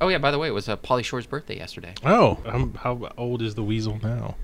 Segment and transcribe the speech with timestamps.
[0.00, 1.92] Oh yeah, by the way, it was uh, Pauly Shore's birthday yesterday.
[2.04, 4.36] Oh, um, how old is the weasel now?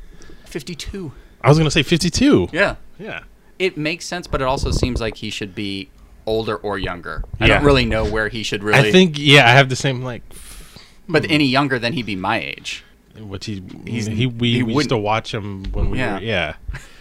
[0.47, 1.13] Fifty-two.
[1.43, 2.49] I was gonna say fifty-two.
[2.51, 3.21] Yeah, Yeah.
[3.61, 5.91] it makes sense, but it also seems like he should be
[6.27, 7.23] older or younger.
[7.39, 7.55] I Yeah.
[7.59, 8.81] don't really know where he should really.
[8.81, 10.23] I think yeah, I have the same like
[11.09, 12.83] but any younger than he'd be my age.
[13.17, 16.15] which he He's- he we, he we used wouldn't- to watch him when we Yeah.
[16.15, 16.55] were yeah.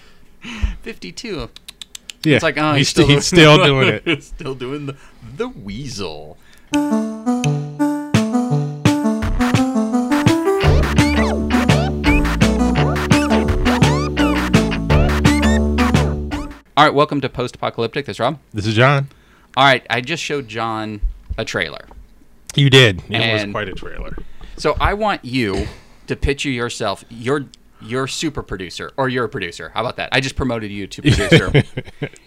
[0.84, 1.50] Fifty-two.
[2.24, 2.36] Yeah.
[2.36, 4.04] It's like oh, he's, still he's still doing it.
[4.06, 4.96] He's still doing the
[5.38, 6.38] the weasel.
[16.76, 18.08] All right, welcome to Post Apocalyptic.
[18.08, 18.40] This is Rob.
[18.52, 19.08] This is John.
[19.56, 21.02] All right, I just showed John
[21.38, 21.86] a trailer.
[22.56, 23.04] You did.
[23.10, 24.18] It was quite a trailer.
[24.58, 25.68] So I want you
[26.08, 27.06] to picture yourself.
[27.10, 27.46] You're
[27.80, 29.70] you're super producer, or you're a producer.
[29.70, 30.10] How about that?
[30.14, 31.52] I just promoted you to producer.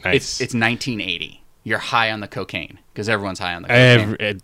[0.04, 0.14] nice.
[0.14, 1.42] It's it's 1980.
[1.64, 4.00] You're high on the cocaine because everyone's high on the cocaine.
[4.00, 4.42] Every, it,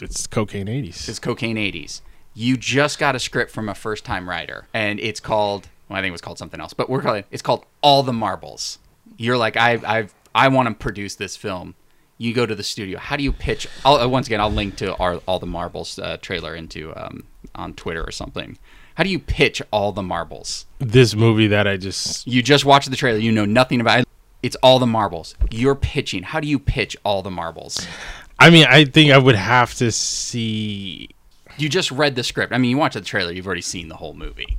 [0.00, 1.06] it's cocaine eighties.
[1.10, 2.00] it's cocaine 80s.
[2.32, 5.68] You just got a script from a first time writer, and it's called.
[5.90, 7.26] Well, I think it was called something else, but we're calling it.
[7.30, 8.78] It's called All the Marbles.
[9.16, 11.74] You're like, I I've I want to produce this film.
[12.18, 12.98] You go to the studio.
[12.98, 13.66] How do you pitch?
[13.84, 17.24] I'll, uh, once again, I'll link to our All the Marbles uh, trailer into um,
[17.54, 18.58] on Twitter or something.
[18.94, 20.66] How do you pitch All the Marbles?
[20.78, 23.18] This movie that I just You just watched the trailer.
[23.18, 24.08] You know nothing about it.
[24.42, 25.36] It's all the marbles.
[25.50, 26.24] You're pitching.
[26.24, 27.86] How do you pitch all the marbles?
[28.38, 31.10] I mean, I think I would have to see
[31.58, 32.52] You just read the script.
[32.52, 33.32] I mean, you watch the trailer.
[33.32, 34.58] You've already seen the whole movie.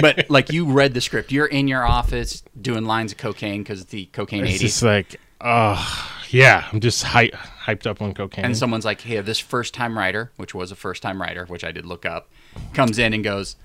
[0.00, 1.32] But like you read the script.
[1.32, 4.60] You're in your office doing lines of cocaine because the cocaine it's 80s.
[4.60, 8.44] just like oh, yeah, I'm just hype, hyped up on cocaine.
[8.44, 11.64] and someone's like, "Hey, this first time writer, which was a first time writer, which
[11.64, 12.28] I did look up,
[12.74, 13.56] comes in and goes."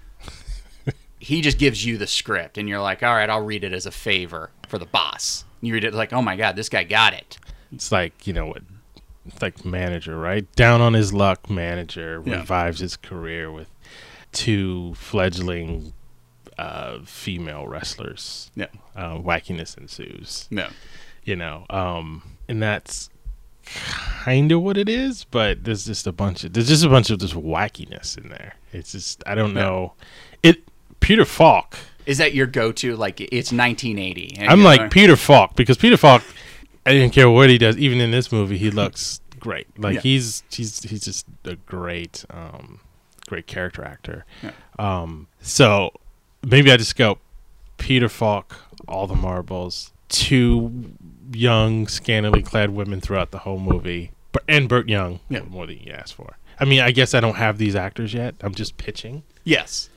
[1.19, 3.85] he just gives you the script, and you're like, "All right, I'll read it as
[3.85, 7.13] a favor for the boss." You read it like, "Oh my god, this guy got
[7.13, 7.37] it."
[7.73, 8.61] it's like, you know what
[9.41, 10.45] like manager, right?
[10.55, 12.37] Down on his luck manager Yeah.
[12.39, 13.69] revives his career with
[14.31, 15.93] two fledgling
[16.57, 18.51] uh female wrestlers.
[18.55, 20.47] Yeah, Uh, wackiness ensues.
[20.51, 20.67] no,
[21.23, 23.09] you know um and that's
[23.65, 27.09] kind of what it is but there's just a bunch of there's just a bunch
[27.09, 29.61] of just wackiness in there it's just i don't Yeah.
[29.61, 29.93] know
[30.43, 30.63] it
[30.99, 32.97] peter falk is that your go-to?
[32.97, 34.37] Like, it's 1980.
[34.47, 36.21] i'm like peter falk because peter falk
[36.85, 40.01] i didn't care what he does even in this movie he looks great like Yeah.
[40.01, 42.79] he's he's he's just a great um
[43.27, 44.51] great character actor Yeah.
[44.79, 45.91] um so
[46.45, 47.17] maybe i just go
[47.77, 48.55] peter falk
[48.87, 50.91] all the marbles two
[51.33, 55.41] young scantily clad women throughout the whole movie But- and burt young Yeah.
[55.43, 58.35] more than you asked for i mean i guess i don't have these actors yet
[58.41, 59.89] i'm just pitching Yes.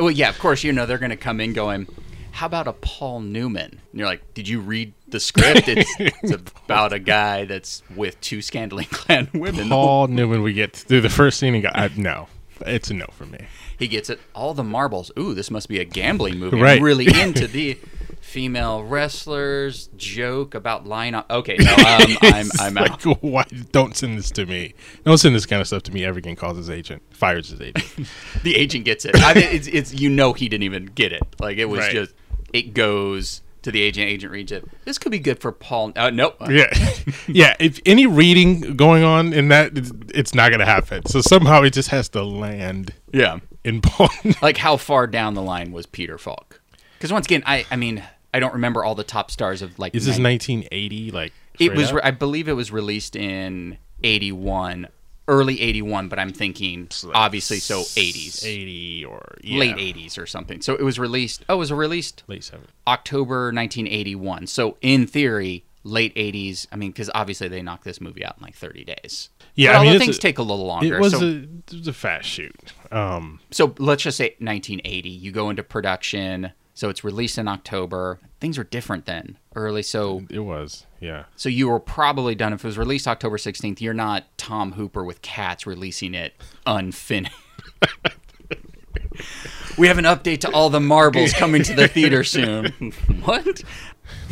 [0.00, 1.86] Well, yeah, of course, you know, they're going to come in going,
[2.32, 3.80] how about a Paul Newman?
[3.90, 5.68] And you're like, did you read the script?
[5.68, 6.32] It's, it's
[6.66, 9.68] about a guy that's with two scantily clad women.
[9.68, 12.28] paul newman we get through the first scene and go I, no
[12.66, 13.46] it's a no for me
[13.78, 14.20] He gets it.
[14.34, 15.10] All the marbles.
[15.18, 16.60] Ooh, this must be a gambling movie.
[16.60, 16.78] Right.
[16.78, 17.76] I'm really into the
[18.20, 21.30] female wrestlers joke about line up.
[21.30, 23.22] Okay, no, um, I'm, I'm like, out.
[23.22, 26.36] why don't send this to me don't send this kind of stuff to me everything
[26.36, 28.08] calls his agent fires his agent
[28.42, 29.16] The agent gets it.
[29.16, 31.22] I mean, it's, it's, you know, he didn't even get it.
[31.40, 31.92] Like, it was Right.
[31.92, 32.14] just,
[32.52, 34.08] it goes to the agent.
[34.08, 34.64] Agent reads it.
[34.84, 35.92] This could be good for Paul.
[35.96, 36.36] Uh, nope.
[36.48, 36.72] Yeah,
[37.28, 37.54] yeah.
[37.60, 41.06] If any reading going on in that, it's, it's not gonna happen.
[41.06, 43.38] So somehow it just has to land Yeah.
[43.64, 44.08] in Paul.
[44.42, 46.60] like how far down the line was Peter Falk?
[46.98, 48.02] Because once again, I I mean
[48.34, 49.94] I don't remember all the top stars of like.
[49.94, 51.10] Is this nine- 1980?
[51.12, 51.92] Like it was.
[51.92, 54.88] Re- I believe it was released in '81,
[55.28, 60.26] early '81, but I'm thinking like obviously so '80s, 80 or yeah, late '80s or
[60.26, 60.60] something.
[60.60, 61.44] So it was released.
[61.48, 62.66] Oh, it was released late 70s.
[62.86, 64.46] October 1981.
[64.46, 66.66] So in theory, late '80s.
[66.72, 69.30] I mean, because obviously they knocked this movie out in like 30 days.
[69.54, 70.96] Yeah, but I mean, things a- take a little longer.
[70.96, 72.72] It was so, a it was a fast shoot.
[72.90, 78.18] Um, so let's just say 1980 you go into production so it's released in october
[78.40, 81.24] things are different then early so it was yeah.
[81.36, 85.04] so you were probably done if it was released october 16th you're not tom hooper
[85.04, 86.34] with cats releasing it
[86.66, 87.34] unfinished
[89.78, 92.66] we have an update to all the marbles coming to the theater soon
[93.24, 93.62] what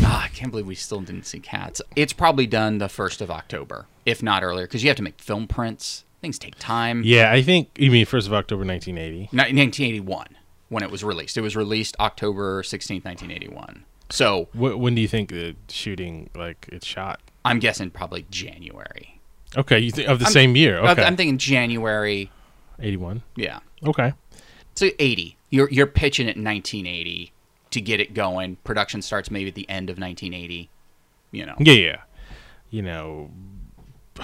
[0.03, 1.83] Ah, I can't believe we still didn't see cats.
[1.97, 5.21] It's probably done the first of October, if not earlier, because you have to make
[5.21, 6.05] film prints.
[6.21, 7.03] Things take time.
[7.05, 9.31] Yeah, I think you mean first of October 1980.
[9.33, 10.27] Ni- 1981
[10.71, 11.37] when it was released.
[11.37, 13.85] It was released October 16th, 1981.
[14.09, 17.21] So when do you think the shooting like it's shot?
[17.45, 19.21] I'm guessing probably January.
[19.57, 20.79] Okay, you think of the I'm- same year?
[20.79, 22.31] Okay, I'm thinking January.
[22.81, 23.23] 81.
[23.37, 23.59] Yeah.
[23.85, 24.13] Okay,
[24.75, 25.37] So 80.
[25.51, 27.33] You're you're pitching it in 1980
[27.71, 28.57] to get it going.
[28.65, 30.71] Production starts maybe at the end of 1980.
[31.33, 31.55] You know.
[31.59, 31.97] Yeah, yeah.
[32.71, 33.31] You know,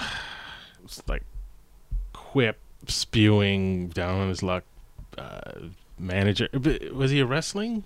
[0.83, 1.23] it's like
[2.13, 4.63] Quip spewing down on his luck
[5.17, 5.51] uh,
[5.99, 6.47] manager.
[6.93, 7.83] Was he a wrestling?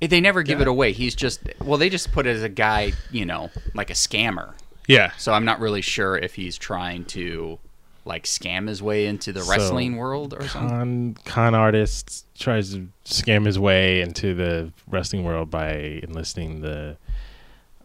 [0.00, 0.92] They never give it away.
[0.92, 4.54] He's just well, they just put it as a guy, you know, like a scammer.
[4.86, 5.12] Yeah.
[5.18, 7.58] So I'm not really sure if he's trying to
[8.04, 11.14] like scam his way into the So, wrestling world or something.
[11.14, 16.96] Con con artist tries to scam his way into the wrestling world by enlisting the,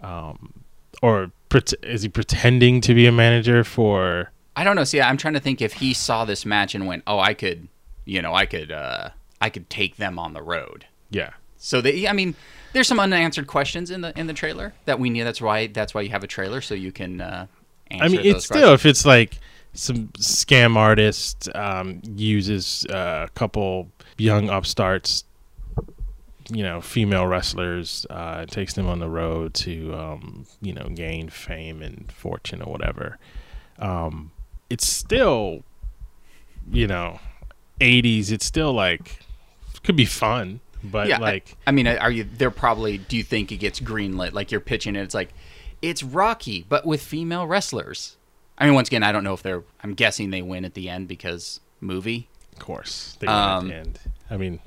[0.01, 0.53] um,
[1.01, 4.31] or pret- is he pretending to be a manager for?
[4.55, 4.83] I don't know.
[4.85, 7.67] See, I'm trying to think if he saw this match and went, "Oh, I could,
[8.05, 9.09] you know, I could, uh,
[9.43, 11.31] I could take them on the road." Yeah.
[11.57, 12.35] So they, I mean,
[12.73, 15.23] there's some unanswered questions in the in the trailer that we knew.
[15.23, 17.47] That's why that's why you have a trailer so you can uh,
[17.89, 18.81] answer I mean, it's still questions.
[18.81, 19.37] if it's like
[19.73, 25.23] some scam artist um, uses uh, a couple young upstarts,
[26.49, 31.29] you know, female wrestlers, uh, takes them on the road to um, you know gain
[31.29, 33.17] fame and fortune or whatever.
[33.79, 34.31] Um,
[34.69, 35.63] it's still,
[36.69, 37.19] you know,
[37.79, 38.31] '80s.
[38.31, 39.19] It's still like
[39.83, 42.23] could be fun, but yeah, like I, mean, are you?
[42.23, 42.97] They're probably.
[42.97, 44.33] Do you think it gets greenlit?
[44.33, 45.01] Like you're pitching it.
[45.01, 45.29] It's like,
[45.81, 48.17] it's Rocky, but with female wrestlers.
[48.57, 49.63] I mean, once again, I don't know if they're.
[49.83, 52.29] I'm guessing they win at the end because movie.
[52.53, 53.99] of course they win at Um, the end.
[54.29, 54.59] I mean,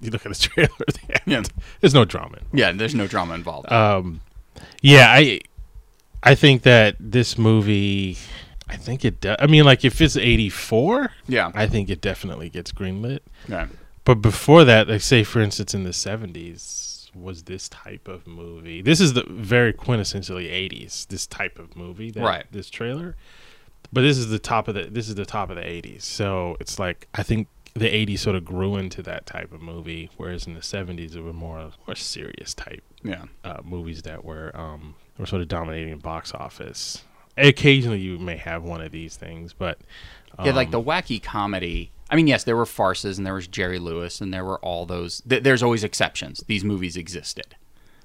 [0.00, 0.70] you look at the trailer.
[0.88, 1.62] At the end, Yeah.
[1.80, 2.36] There's no drama.
[2.36, 2.60] in it.
[2.60, 3.70] Yeah, there's no drama involved.
[3.72, 4.20] Um,
[4.82, 5.40] yeah, I
[6.22, 8.16] I think that this movie,
[8.68, 9.20] I think it.
[9.20, 9.36] does.
[9.40, 11.50] I mean, like if it's '84, yeah.
[11.54, 13.20] I think it definitely gets greenlit.
[13.48, 13.66] yeah.
[14.10, 18.82] But before that, like say for instance, in the '70s, was this type of movie?
[18.82, 21.06] This is the very quintessentially '80s.
[21.06, 22.44] This type of movie, that, Right.
[22.50, 23.14] This trailer,
[23.92, 24.86] but this is the top of the.
[24.86, 26.02] This is the top of the '80s.
[26.02, 30.10] So it's like I think the '80s sort of grew into that type of movie,
[30.16, 33.26] whereas in the '70s it were more more serious type Yeah.
[33.44, 37.04] uh, movies that were um, were sort of dominating the box office.
[37.36, 39.78] Occasionally, you may have one of these things, but
[40.36, 41.92] um, Yeah, like the wacky comedy.
[42.10, 44.84] I mean, yes, there were farces and there was Jerry Lewis and there were all
[44.86, 45.20] those.
[45.28, 46.42] Th- there's always exceptions.
[46.46, 47.54] These movies existed,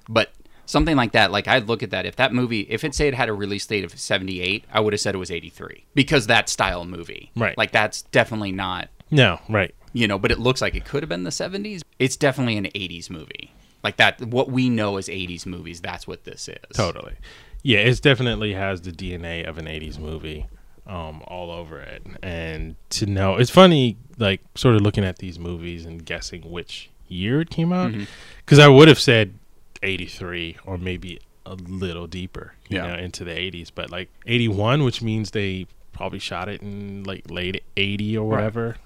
[0.08, 0.30] but
[0.64, 2.06] something like that, like I'd look at that.
[2.06, 4.92] If that movie, if it say it had a release date of '78, I would
[4.92, 7.56] have said it was '83 because that style movie, Right.
[7.58, 10.18] Like that's definitely not, no, right, you know.
[10.18, 11.82] But it looks like it could have been the '70s.
[11.98, 13.52] It's definitely an '80s movie.
[13.82, 16.76] Like that, what we know as '80s movies, that's what this is.
[16.76, 17.14] totally.
[17.62, 20.46] Yeah, it definitely has the DNA of an '80s movie
[20.86, 22.02] um, all over it.
[22.22, 26.90] And to know, it's funny, like sort of looking at these movies and guessing which
[27.08, 28.04] year it came out, Mm-hmm.
[28.44, 29.34] because I would have said
[29.82, 32.88] '83 or maybe a little deeper, you Yeah.
[32.88, 33.70] know, into the '80s.
[33.74, 38.76] But like '81, which means they probably shot it in like late '80 or whatever.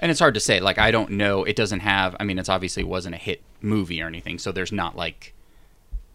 [0.00, 0.60] And it's hard to say.
[0.60, 1.44] Like I don't know.
[1.44, 2.14] It doesn't have.
[2.20, 4.38] I mean, it's obviously wasn't a hit movie or anything.
[4.38, 5.34] So there's not like,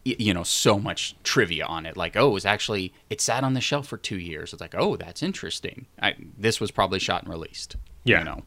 [0.06, 1.96] you know, so much trivia on it.
[1.96, 4.52] Like, oh, it was actually it sat on the shelf for two years.
[4.54, 5.86] It's like, oh, that's interesting.
[6.02, 7.76] I, this was probably shot and released.
[8.04, 8.20] Yeah.
[8.20, 8.42] You know.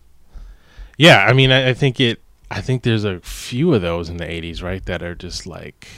[0.98, 2.20] Yeah, I mean, I, I think it.
[2.50, 4.84] I think there's a few of those in the '80s, right?
[4.86, 5.88] That are just like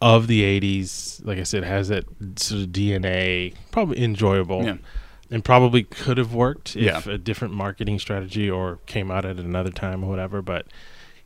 [0.00, 1.24] of the '80s.
[1.24, 2.04] Like I said, has that
[2.36, 3.54] sort of DNA.
[3.70, 4.76] Probably enjoyable, Yeah.
[5.30, 7.12] and probably could have worked if Yeah.
[7.12, 10.42] a different marketing strategy or came out at another time or whatever.
[10.42, 10.66] But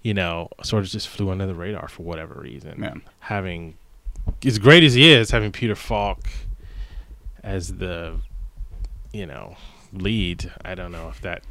[0.04, 2.80] you know, sort of just flew under the radar for whatever reason.
[2.80, 2.94] Yeah.
[3.20, 3.76] Having
[4.44, 6.20] as great as he is, having Peter Falk
[7.42, 8.16] as the
[9.12, 9.56] you know
[9.92, 10.52] lead.
[10.64, 11.42] I don't know if that.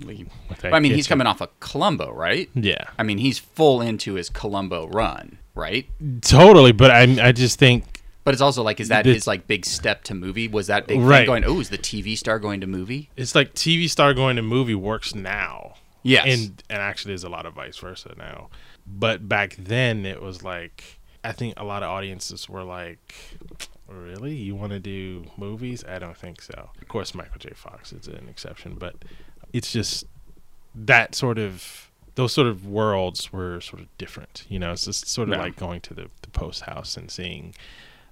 [0.00, 2.48] if that I mean, he's coming off of Columbo, right?
[2.54, 5.86] Yeah, I mean, he's full into his Columbo run, right?
[6.22, 6.72] totally.
[6.72, 9.64] But I, I just think But it's also like, is that The- his like big
[9.64, 10.48] step to movie?
[10.48, 11.18] Was that big Right.
[11.20, 11.44] thing going?
[11.44, 13.10] Oh, is the TV star going to movie?
[13.16, 15.74] it's like TV star going to movie works now.
[16.02, 16.26] Yes.
[16.26, 18.48] and and actually, there's a lot of vice versa now.
[18.86, 23.14] But back then, it was like I think a lot of audiences were like,
[23.88, 26.70] "Really, you want to do movies?" I don't think so.
[26.80, 27.50] Of course, Michael J.
[27.54, 28.96] Fox is an exception, but
[29.52, 30.04] it's just
[30.74, 34.44] that sort of those sort of worlds were sort of different.
[34.48, 35.42] You know, it's just sort of Yeah.
[35.42, 37.54] like going to the, the post house and seeing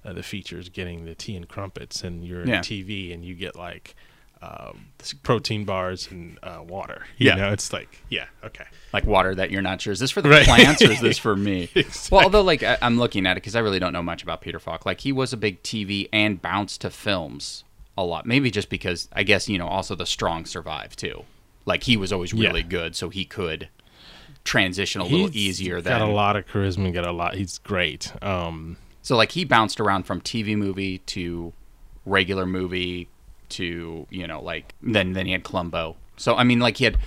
[0.03, 2.59] uh, the features, getting the tea and crumpets, and you're Yeah.
[2.61, 3.95] TV and you get like
[4.41, 4.87] um,
[5.23, 7.03] protein bars and uh, water.
[7.17, 7.35] You Yeah.
[7.35, 8.65] know, it's like yeah, okay.
[8.93, 10.45] like water that you're not sure is this for the Right.
[10.45, 12.15] plants or is this for me Exactly.
[12.15, 14.41] well although like I, i'm looking at it because i really don't know much about
[14.41, 17.63] peter falk like he was a big tv and bounced to films
[17.97, 21.23] a lot maybe just because i guess you know also the strong survive too
[21.65, 22.47] like he was always Yeah.
[22.49, 23.69] really good so he could
[24.43, 26.91] transition a little He's easier got than a lot of charisma.
[26.93, 27.35] Got a lot.
[27.35, 28.11] He's great.
[28.23, 31.53] Um, so like he bounced around from tv movie to
[32.05, 33.07] regular movie
[33.51, 36.97] to you know like then then he had columbo so i mean like he had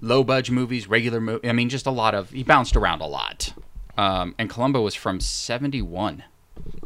[0.00, 3.06] low budge movies regular movie i mean just a lot of he bounced around a
[3.06, 3.52] lot
[3.98, 6.22] um, and columbo was from 71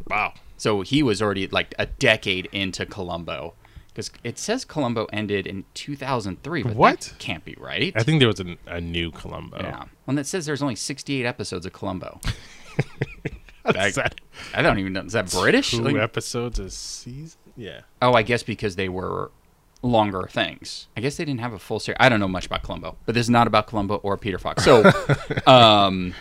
[0.09, 0.33] wow.
[0.57, 3.53] so he was already like a decade into columbo
[3.93, 7.01] Because it says Columbo ended in 2003, but What?
[7.01, 7.91] that can't be right.
[7.93, 9.57] I think there was a, a new Columbo.
[9.59, 9.83] yeah.
[10.05, 12.21] Well, it says there's only 68 episodes of Columbo.
[13.75, 14.15] Is that
[14.53, 15.01] I don't even know.
[15.01, 15.71] Is that British?
[15.71, 17.40] two Like- episodes a season?
[17.61, 17.81] Yeah.
[18.01, 19.31] oh, I guess because they were
[19.83, 20.87] longer things.
[20.97, 21.97] I guess they didn't have a full series.
[21.99, 24.59] I don't know much about Columbo, but this is not about Columbo or Peter Falk.
[24.59, 24.83] So,
[25.47, 26.13] um,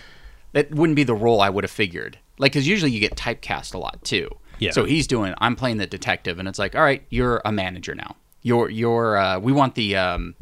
[0.52, 2.18] that wouldn't be the role I would have figured.
[2.38, 4.28] Like, because usually you get typecast a lot too.
[4.59, 4.73] Yeah.
[4.73, 5.35] So he's doing.
[5.38, 8.16] I'm playing the detective, and it's like, all right, you're a manager now.
[8.42, 9.16] You're you're.
[9.16, 10.35] Uh, we want the um,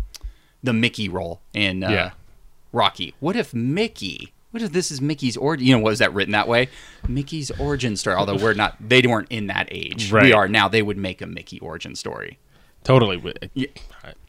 [0.62, 2.11] the Mickey role in uh, Yeah.
[2.73, 3.14] Rocky.
[3.21, 4.33] What if Mickey?
[4.50, 5.67] What if this is Mickey's origin?
[5.67, 6.69] You know, was that written that way?
[7.07, 8.17] Mickey's origin story.
[8.17, 10.11] Although we're not, they weren't in that age.
[10.12, 10.69] We are now.
[10.69, 12.38] They would make a Mickey origin story.
[12.83, 13.23] Totally.
[13.55, 13.67] Yeah.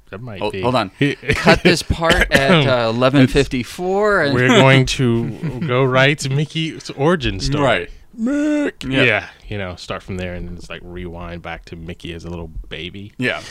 [0.09, 0.61] That might Oh, be.
[0.61, 0.89] hold on.
[1.35, 4.31] Cut this part at uh, eleven fifty four.
[4.33, 7.63] We're going to go right to Mickey's origin story.
[7.63, 7.91] Right.
[8.19, 8.91] Mick.
[8.91, 9.03] Yeah.
[9.03, 9.29] Yeah.
[9.47, 12.29] You know, start from there and then it's like rewind back to Mickey as a
[12.29, 13.13] little baby.
[13.17, 13.41] Yeah.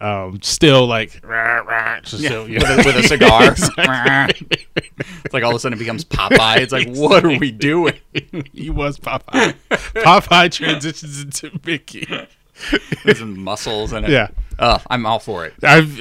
[0.00, 2.28] Um, still like, rah, rah, just Yeah.
[2.30, 3.54] still, with, a, with a cigar.
[5.24, 6.58] it's like all of a sudden it becomes Popeye.
[6.58, 7.94] It's like, what are we doing?
[8.52, 9.54] he was Popeye.
[9.70, 12.06] Popeye transitions into Mickey.
[13.04, 14.10] There's some muscles and it.
[14.12, 14.28] Yeah.
[14.58, 15.52] Oh, I'm all for it.
[15.62, 15.98] I've,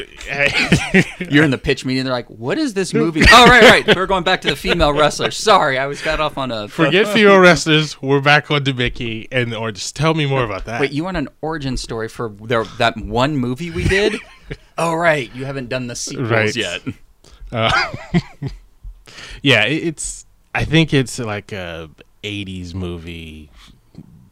[1.32, 2.06] You're in the pitch meeting.
[2.06, 3.96] They're like, "What is this movie?" oh, right, right.
[3.96, 5.32] We're going back to the female wrestler.
[5.32, 6.68] Sorry, I was got off on a.
[6.70, 8.02] forget female wrestlers.
[8.02, 10.80] We're back on to Mickey, and or just tell me more about that.
[10.80, 14.16] Wait, you want an origin story for their, that one movie we did?
[14.78, 15.34] oh, right.
[15.36, 16.56] You haven't done the sequels Right.
[16.56, 16.82] yet.
[17.52, 17.72] Uh,
[19.42, 20.26] yeah, it's.
[20.54, 21.90] I think it's like a
[22.24, 23.50] '80s movie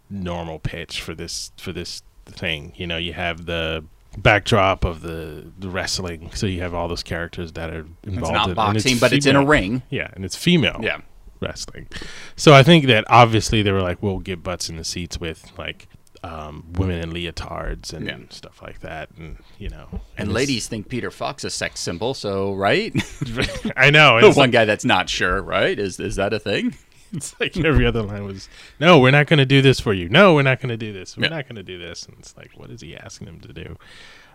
[0.10, 2.72] normal pitch for this for this thing.
[2.76, 3.84] You know, you have the
[4.18, 8.06] backdrop of the, the wrestling, so you have all those characters that are involved.
[8.06, 9.82] It's in, not and boxing, but it's in a ring.
[9.90, 10.80] Yeah, and it's female.
[10.82, 11.02] Yeah.
[11.42, 11.88] wrestling.
[12.36, 15.52] So I think that obviously they were like, we'll get butts in the seats with
[15.58, 15.88] like
[16.24, 18.18] um, women in leotards and Yeah.
[18.30, 21.82] stuff like that, and you know, And it's- ladies think Peter Falk is a sex
[21.82, 22.94] symbol, so right?
[23.76, 25.78] I know the one like, guy that's not sure, right?
[25.78, 26.76] Is is that a thing?
[27.18, 30.10] it's like every other line was, no, we're not going to do this for you.
[30.10, 31.16] No, we're not going to do this.
[31.18, 31.30] We're Yeah.
[31.30, 32.06] not going to do this.
[32.06, 33.78] And it's like, what is he asking them to do?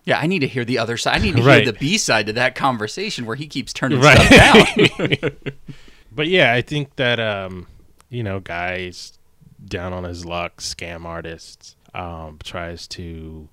[0.04, 1.20] Yeah, I need to hear the other side.
[1.20, 1.62] I need to Right.
[1.64, 4.18] hear the B side to that conversation where he keeps turning Right.
[4.18, 5.30] stuff down.
[6.10, 7.66] But yeah, I think that um,
[8.08, 9.18] you know, guys
[9.64, 13.48] down on his luck, scam artists, um, tries to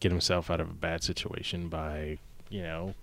[0.00, 2.18] get himself out of a bad situation by,
[2.50, 2.94] you know,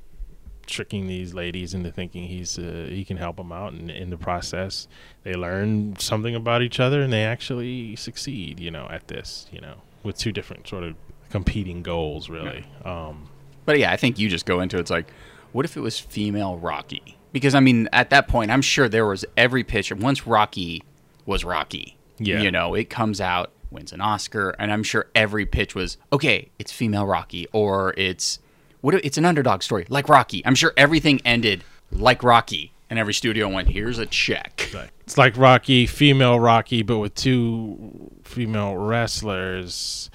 [0.69, 4.17] tricking these ladies into thinking he's uh, he can help them out, and in the
[4.17, 4.87] process,
[5.23, 8.59] they learn something about each other, and they actually succeed.
[8.59, 10.95] You know, at this, you know, with two different sort of
[11.29, 12.65] competing goals, really.
[12.85, 13.29] Um,
[13.65, 15.11] But yeah, I think you just go into it, it's like,
[15.51, 17.17] what if it was female Rocky?
[17.31, 19.91] Because I mean, at that point, I'm sure there was every pitch.
[19.93, 20.81] Once Rocky
[21.27, 22.41] was Rocky, Yeah.
[22.41, 26.49] you know, it comes out, wins an Oscar, and I'm sure every pitch was okay.
[26.57, 28.39] It's female Rocky, or it's
[28.81, 28.95] what?
[28.95, 30.41] if- It's an underdog story, like Rocky.
[30.45, 34.69] I'm sure everything ended like Rocky, and every studio went, "Here's a check."
[35.01, 40.09] It's like Rocky, female Rocky, but with two female wrestlers.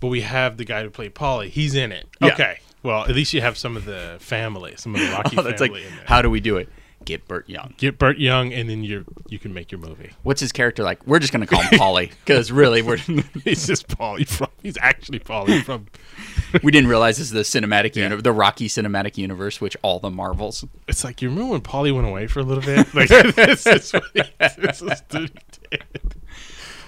[0.00, 1.48] But we have the guy who played Paulie.
[1.48, 2.06] He's in it.
[2.20, 2.32] Yeah.
[2.32, 2.58] Okay.
[2.82, 5.60] Well, at least you have some of the family, some of the Rocky Oh, that's
[5.60, 6.04] family like, in there.
[6.06, 6.68] how do we do it?
[7.04, 7.74] Get Burt Young.
[7.78, 10.10] Get Burt Young, and then you you can make your movie.
[10.24, 11.06] What's his character like?
[11.06, 12.96] We're just gonna call him Paulie because really, we're
[13.44, 14.48] He's just Paulie from.
[14.62, 15.86] He's actually Paulie from.
[16.62, 20.10] we didn't realize this is the cinematic universe, the Rocky cinematic universe, which all the
[20.10, 20.64] Marvels.
[20.86, 22.92] It's like you remember when Paulie went away for a little bit.
[22.94, 25.30] Like this is what he, this is what he
[25.70, 25.82] did.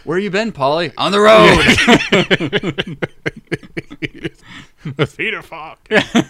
[0.05, 0.93] Where you been, Paulie?
[0.99, 1.57] On the road.
[4.97, 5.79] With Peter Falk,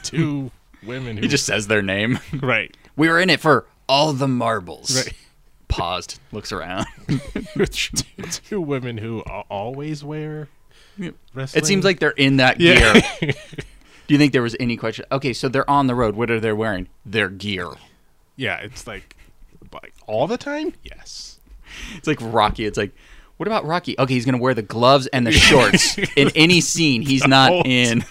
[0.02, 0.50] two
[0.84, 2.18] women who he just says their name.
[2.42, 2.76] right.
[2.96, 4.96] We were in it for all the marbles.
[4.96, 5.14] Right.
[5.68, 6.86] Paused, looks around.
[7.54, 10.48] two, two women who always wear
[11.32, 11.62] wrestling.
[11.62, 13.00] It seems like they're in that yeah.
[13.20, 13.32] gear.
[14.08, 15.04] Do you think there was any question?
[15.12, 16.16] Okay, so they're on the road.
[16.16, 16.88] What are they wearing?
[17.06, 17.68] Their gear.
[18.34, 19.16] yeah, it's like,
[19.72, 20.74] like all the time.
[20.82, 21.38] Yes,
[21.94, 22.64] It's like Rocky.
[22.66, 22.92] It's like,
[23.36, 23.96] what about Rocky?
[23.96, 27.00] Okay, he's gonna wear the gloves and the shorts in any scene.
[27.00, 28.04] He's not in.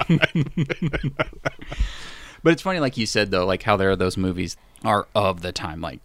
[2.44, 5.42] But it's funny, like you said though, like how there are those movies are of
[5.42, 6.00] the time, like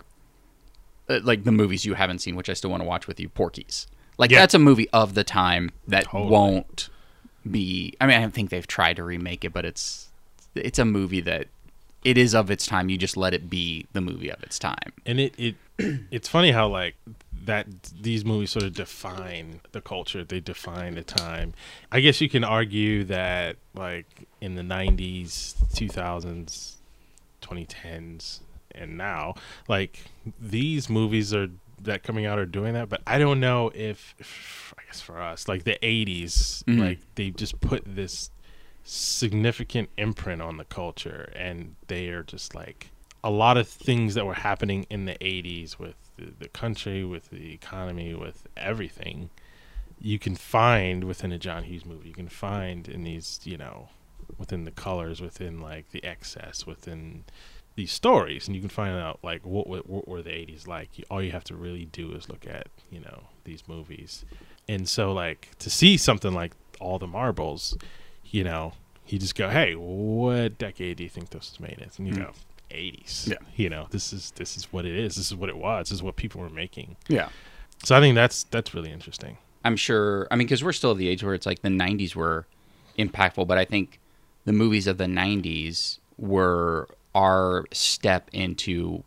[1.09, 3.29] uh, like the movies you haven't seen, which I still want to watch with you,
[3.29, 3.87] Porky's.
[4.19, 4.41] Like Yeah.
[4.41, 6.31] that's a movie of the time that Totally.
[6.31, 6.89] won't
[7.51, 7.95] be.
[8.01, 10.09] I mean, I don't think they've tried to remake it, but it's
[10.55, 11.49] it's a movie that
[12.05, 12.89] it is of its time.
[12.89, 14.93] You just let it be the movie of its time.
[15.05, 15.57] and it it
[16.11, 16.95] it's funny how like
[17.45, 17.67] that
[18.01, 20.25] these movies sort of define the culture.
[20.25, 21.53] They define the time.
[21.93, 24.07] I guess you can argue that like
[24.41, 26.77] in the '90s, 2000s,
[27.43, 28.41] 2010s,
[28.73, 29.35] and now,
[29.69, 30.01] like
[30.41, 31.49] these movies are
[31.83, 32.89] that coming out are doing that.
[32.89, 36.79] But I don't know if, if I guess for us, like the '80s, Mhm.
[36.79, 38.31] like they just put this
[38.85, 42.91] significant imprint on the culture, and they are just like
[43.23, 47.31] a lot of things that were happening in the 80s with the, the country, with
[47.31, 49.31] the economy, with everything.
[50.01, 52.09] You can find within a John Hughes movie.
[52.09, 53.89] You can find in these, you know,
[54.39, 57.25] within the colors, within like the excess, within
[57.77, 60.91] these stories, and you can find out like what what, what were the '80s like.
[61.11, 64.25] All you have to really do is look at you know these movies,
[64.69, 67.77] and so like to see something like All the Marbles,
[68.25, 68.75] you know,
[69.09, 71.91] you just go, hey, what decade do you think this was made in?
[71.97, 72.27] And you Mm.
[72.27, 72.33] go,
[72.71, 73.29] '80s.
[73.29, 73.37] Yeah.
[73.57, 75.17] you know, this is this is what it is.
[75.17, 75.89] This is what it was.
[75.89, 76.97] This is what people were making.
[77.09, 77.29] Yeah.
[77.85, 79.39] So I think that's that's really interesting.
[79.65, 80.29] I'm sure.
[80.31, 82.47] I mean, because we're still at the age where it's like the '90s were
[82.99, 83.99] impactful, but I think
[84.45, 89.03] the movies of the '90s were our step into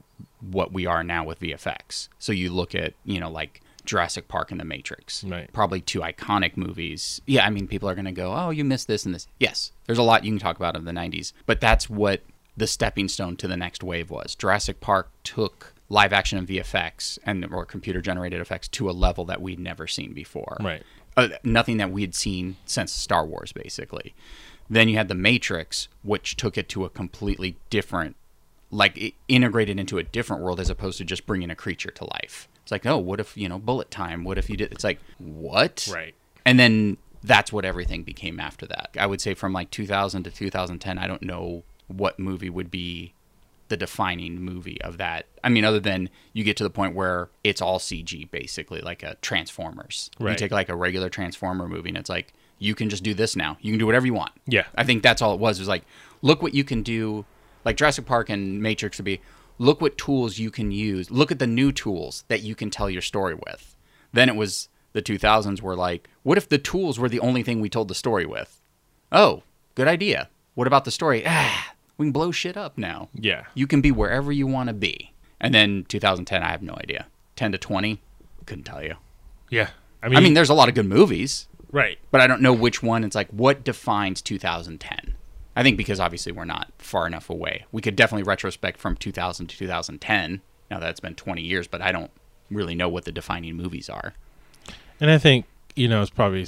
[0.52, 2.10] what we are now with VFX.
[2.20, 5.52] So you look at you know like Jurassic Park and The Matrix, Right.
[5.54, 7.22] probably two iconic movies.
[7.26, 9.72] Yeah, I mean, people are going to go, "Oh, you missed this and this." Yes,
[9.86, 12.22] there's a lot you can talk about of the '90s, but that's what
[12.58, 14.36] the stepping stone to the next wave was.
[14.36, 19.24] Jurassic Park took live action and VFX and or computer generated effects to a level
[19.26, 20.84] that we'd never seen before Right.
[21.16, 24.14] uh, nothing that we had seen since Star Wars, basically.
[24.70, 28.18] Then you had The Matrix, which took it to a completely different,
[28.70, 32.04] like it integrated into a different world as opposed to just bringing a creature to
[32.06, 32.50] life.
[32.64, 34.26] It's like, oh, what if you know bullet time?
[34.26, 34.74] What if you did?
[34.74, 35.88] It's like what?
[35.90, 36.16] Right.
[36.46, 38.90] And then that's what everything became after that.
[39.00, 43.14] I would say from like 2000 to 2010, I don't know what movie would be
[43.70, 45.26] the defining movie of that.
[45.44, 49.04] I mean, other than you get to the point where it's all CG, basically, like
[49.04, 50.10] a Transformers.
[50.20, 50.32] Right.
[50.32, 53.36] You take like a regular Transformer movie, and it's like you can just do this
[53.36, 53.58] now.
[53.62, 54.32] You can do whatever you want.
[54.46, 54.66] Yeah.
[54.76, 55.60] I think that's all it was.
[55.60, 55.84] It Was like,
[56.22, 57.26] look what you can do.
[57.66, 59.22] Like Jurassic Park and Matrix would be,
[59.58, 61.12] look what tools you can use.
[61.12, 63.76] Look at the new tools that you can tell your story with.
[64.14, 67.60] Then it was the 2000s were like, what if the tools were the only thing
[67.60, 68.62] we told the story with?
[69.12, 69.44] Oh,
[69.76, 70.30] good idea.
[70.56, 71.24] What about the story?
[71.26, 73.10] Ah, we can blow shit up now.
[73.14, 73.46] Yeah.
[73.54, 75.14] You can be wherever you want to be.
[75.40, 77.08] And then 2010, I have no idea.
[77.36, 78.02] 10 to 20,
[78.46, 78.96] couldn't tell you.
[79.50, 79.70] Yeah.
[80.02, 81.98] I I mean, there's a lot of good movies, right.
[82.12, 83.04] but I don't know which one.
[83.04, 85.16] It's like, what defines 2010?
[85.56, 87.66] I think because obviously we're not far enough away.
[87.72, 90.42] We could definitely retrospect from 2000 to 2010.
[90.70, 92.12] Now that's been 20 years, but I don't
[92.52, 94.14] really know what the defining movies are.
[95.00, 95.46] And I think
[95.76, 96.46] you know it's probably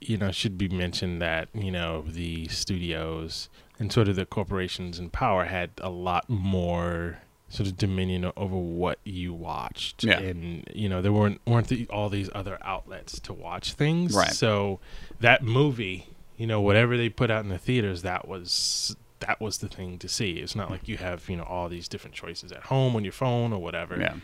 [0.00, 3.48] you know should be mentioned that you know the studios
[3.78, 8.56] and sort of the corporations in power had a lot more sort of dominion over
[8.56, 10.02] what you watched.
[10.04, 10.18] Yeah.
[10.18, 14.14] And you know there weren't weren't the, all these other outlets to watch things.
[14.14, 14.32] Right.
[14.32, 14.80] So
[15.20, 19.58] that movie, you know, whatever they put out in the theaters, that was that was
[19.58, 20.32] the thing to see.
[20.38, 23.12] It's not like you have you know all these different choices at home on your
[23.12, 24.16] phone or whatever Yeah.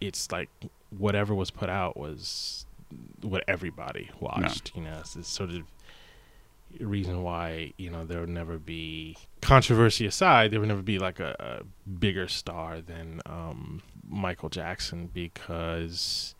[0.00, 0.48] it's like
[0.96, 2.66] whatever was put out was
[3.20, 4.72] what everybody watched.
[4.74, 5.62] You know, it's this sort of
[6.80, 10.50] reason why you know there would never be controversy aside.
[10.50, 16.34] There would never be like a, a bigger star than um, Michael Jackson because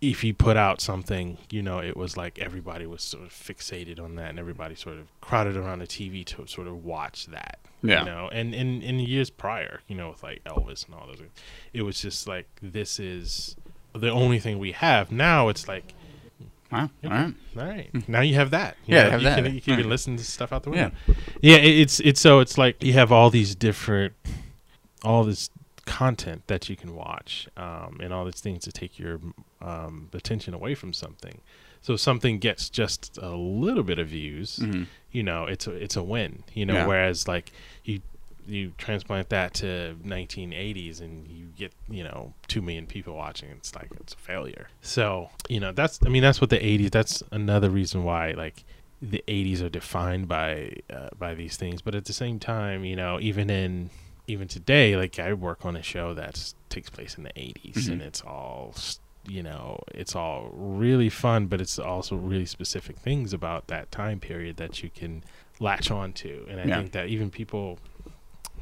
[0.00, 4.00] if he put out something, you know, it was like everybody was sort of fixated
[4.00, 7.58] on that, and everybody sort of crowded around the TV to sort of watch that.
[7.82, 8.00] Yeah.
[8.00, 11.22] You know, and in in years prior, you know, with like Elvis and all those,
[11.72, 13.56] it was just like this is
[13.94, 15.10] the only thing we have.
[15.10, 15.94] Now it's like,
[16.72, 16.88] Wow.
[17.04, 17.34] All right.
[17.58, 18.76] all right, now you have that.
[18.86, 19.42] You Yeah, know, have you that.
[19.44, 20.90] Can, you can even listen to stuff out the Yeah.
[21.06, 21.22] window.
[21.42, 24.14] Yeah, it, it's it's so it's like you have all these different,
[25.04, 25.50] all this
[25.86, 29.18] content that you can watch, um, and all these things to take your
[29.60, 31.40] um, attention away from something.
[31.82, 34.86] So if something gets just a little bit of views, Mhm.
[35.10, 36.44] you know, it's a it's a win.
[36.54, 36.86] You know, Yeah.
[36.86, 37.50] whereas like
[37.84, 38.00] you
[38.46, 43.74] you transplant that to 1980s and you get you know two million people watching it's
[43.74, 47.22] like it's a failure so you know that's i mean that's what the 80s that's
[47.30, 48.64] another reason why like
[49.02, 52.96] the 80s are defined by uh, by these things but at the same time you
[52.96, 53.90] know even in
[54.26, 57.92] even today like i work on a show that takes place in the 80s Mhm.
[57.92, 58.74] and it's all
[59.28, 64.18] you know it's all really fun but it's also really specific things about that time
[64.18, 65.22] period that you can
[65.60, 66.76] latch on to and i Yeah.
[66.78, 67.78] think that even people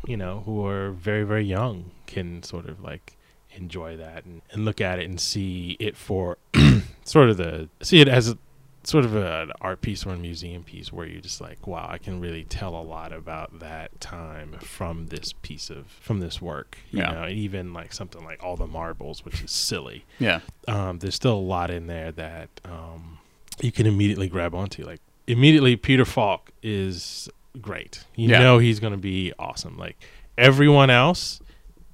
[0.07, 3.17] you know who are very very young can sort of like
[3.53, 6.39] enjoy that and, and look at it and see it for
[7.05, 8.39] sort of the see it as a
[8.85, 11.87] sort of a, an art piece or a museum piece where you're just like wow
[11.91, 16.41] i can really tell a lot about that time from this piece of from this
[16.41, 17.11] work you Yeah.
[17.13, 20.41] know and even like something like all the marbles which is silly Yeah.
[20.69, 23.19] um, there's still a lot in there that um,
[23.61, 24.85] you can immediately grab onto.
[24.87, 27.29] Like immediately, Peter Falk is
[27.61, 28.05] great.
[28.17, 28.41] You Yeah.
[28.41, 29.77] know he's going to be awesome.
[29.79, 29.97] Like
[30.37, 31.41] everyone else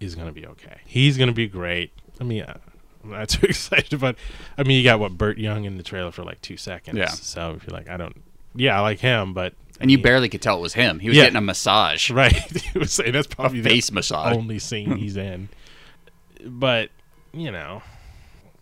[0.01, 0.79] is going to be okay.
[0.87, 1.93] He's going to be great.
[2.21, 2.45] I mean,
[3.03, 4.17] I'm not too excited, but
[4.59, 6.97] I mean, you got what Burt Young in the trailer for like two seconds.
[6.99, 7.09] Yeah.
[7.09, 8.23] So if you're like, I don't,
[8.55, 10.99] yeah, I like him, but And you barely could tell it was him.
[11.01, 11.25] He was Yeah.
[11.25, 12.35] getting a massage, right.
[12.75, 14.37] It was- saying that's a probably the face massage.
[14.37, 15.49] only scene he's in.
[16.45, 16.90] But
[17.33, 17.83] you know,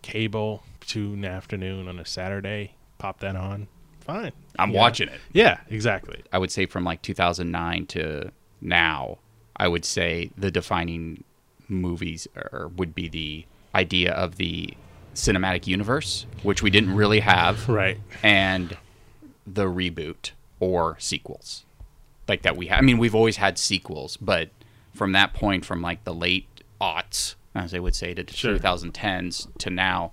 [0.01, 3.67] cable two in the afternoon on a Saturday, pop that on,
[4.03, 4.31] fine.
[4.59, 4.79] I'm know?
[4.79, 5.19] watching it.
[5.31, 6.23] Yeah, exactly.
[6.31, 9.17] I would say from like 2009 to now,
[9.55, 11.23] I would say the defining
[11.67, 14.73] movies are, would be the idea of the
[15.15, 17.97] cinematic universe, which we didn't really have, Right.
[18.21, 18.77] and
[19.45, 21.65] the reboot or sequels
[22.27, 22.79] like that we have.
[22.79, 24.49] I mean, we've always had sequels, but
[24.93, 26.47] from that point, from like the late
[26.79, 28.57] aughts, as they would say, to Sure.
[28.57, 30.11] 2010s to now,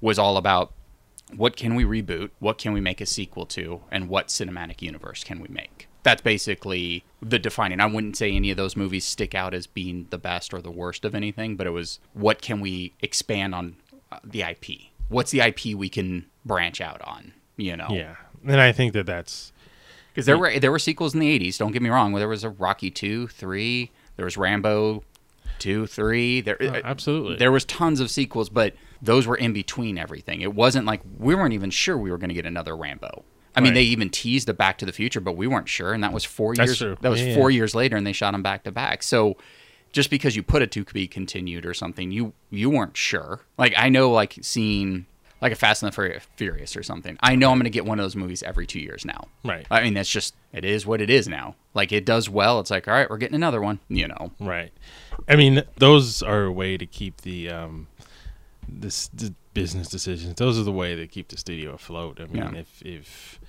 [0.00, 0.72] was all about
[1.34, 5.24] what can we reboot, what can we make a sequel to, and what cinematic universe
[5.24, 5.88] can we make.
[6.02, 7.80] That's basically the defining.
[7.80, 10.70] I wouldn't say any of those movies stick out as being the best or the
[10.70, 13.76] worst of anything, but it was what can we expand on
[14.12, 14.82] uh, the IP?
[15.08, 17.32] What's the IP we can branch out on?
[17.56, 19.52] You know, Yeah, and I think that that's
[20.12, 21.58] because there were there were sequels in the '80s.
[21.58, 22.12] Don't get me wrong.
[22.12, 23.90] Where There was a Rocky two, three.
[24.16, 25.02] There was Rambo
[25.58, 26.40] two, three.
[26.40, 30.40] There uh, absolutely there was tons of sequels, but those were in between everything.
[30.40, 33.24] It wasn't like we weren't even sure we were going to get another Rambo.
[33.54, 33.74] I mean, Right.
[33.76, 36.24] they even teased a Back to the Future, but we weren't sure, and that was
[36.24, 36.78] four That's years.
[36.78, 36.96] true.
[37.00, 37.56] That was Yeah, four yeah.
[37.56, 39.02] years later, and they shot them back to back.
[39.02, 39.36] So,
[39.92, 43.40] just because you put it to be continued or something, you you weren't sure.
[43.56, 45.06] Like I know, like seeing
[45.40, 47.16] like a Fast and the Furious or something.
[47.20, 49.28] I know I'm going to get one of those movies every two years now.
[49.44, 49.66] right.
[49.70, 51.56] I mean, that's just it is what it is now.
[51.72, 52.60] Like it does well.
[52.60, 53.80] It's like all right, we're getting another one.
[53.88, 54.32] You know.
[54.38, 54.72] Right.
[55.28, 57.86] I mean, those are a way to keep the um,
[58.68, 60.34] this the business decisions.
[60.36, 62.20] Those are the way to keep the studio afloat.
[62.20, 62.60] I mean, Yeah.
[62.60, 63.40] if if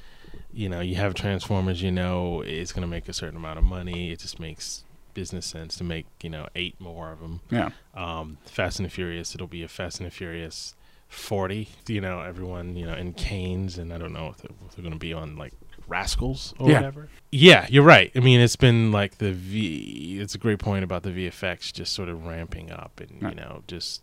[0.54, 3.66] you know you have Transformers, you know it's going to make a certain amount of
[3.66, 4.12] money.
[4.12, 7.42] It just makes business sense to make you know eight more of them.
[7.50, 7.70] Yeah.
[7.96, 10.76] Um, Fast and the Furious, it'll be a Fast and the Furious
[11.08, 11.70] forty.
[11.88, 14.94] You know, everyone you know in Canes, and I don't know if they're, they're going
[14.94, 15.54] to be on like
[15.88, 16.76] Rascals or Yeah.
[16.78, 17.10] whatever.
[17.32, 18.12] Yeah, you're right.
[18.16, 20.20] I mean, it's been like the V.
[20.22, 23.64] It's a great point about the VFX just sort of ramping up, and you know,
[23.68, 24.02] just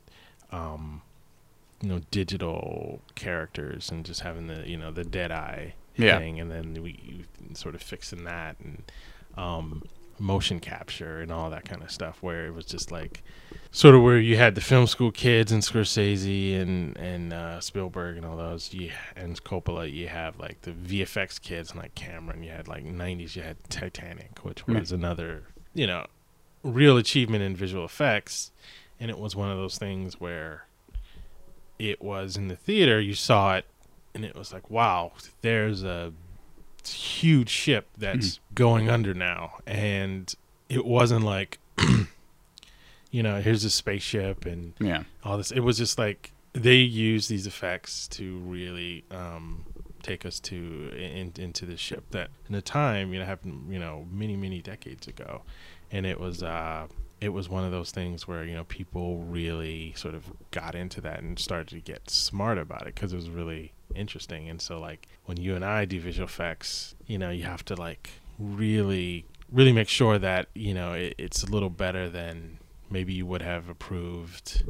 [0.55, 1.03] um,
[1.81, 6.19] you know, digital characters, and just having the you know the dead eye Yeah.
[6.19, 8.83] thing, and then we sort of fixing that, and
[9.37, 9.83] um,
[10.19, 13.23] motion capture and all that kind of stuff, where it was just like
[13.73, 18.17] sort of where you had the film school kids and Scorsese and and uh, Spielberg
[18.17, 19.93] and all those, you and Coppola.
[19.93, 22.43] You have like the VFX kids and like Cameron.
[22.45, 23.35] You had like '90s.
[23.37, 24.79] You had Titanic, which Yeah.
[24.81, 25.43] was another
[25.75, 26.07] you know
[26.63, 28.51] real achievement in visual effects,
[29.01, 30.67] and it was one of those things where
[31.79, 33.01] it was in the theater.
[33.01, 33.67] You saw it,
[34.15, 36.13] and it was like, wow, there's a
[36.87, 40.35] huge ship that's going under now, and
[40.69, 41.59] it wasn't like.
[43.11, 45.05] You know, here's a spaceship and Yeah.
[45.23, 45.53] all this.
[45.53, 49.65] It was just like they used these effects to really um,
[50.03, 53.79] take us to in, into the ship that in the time you know happened you
[53.79, 55.43] know many many decades ago,
[55.93, 56.89] and it was uh,
[57.21, 61.01] it was one of those things where you know people really sort of got into
[61.01, 64.49] that and started to get smart about it because it was really interesting.
[64.49, 67.75] And so like when you and I do visual effects, you know you have to
[67.77, 72.59] like really really make sure that you know it, it's a little better than
[72.91, 74.65] maybe you would have approved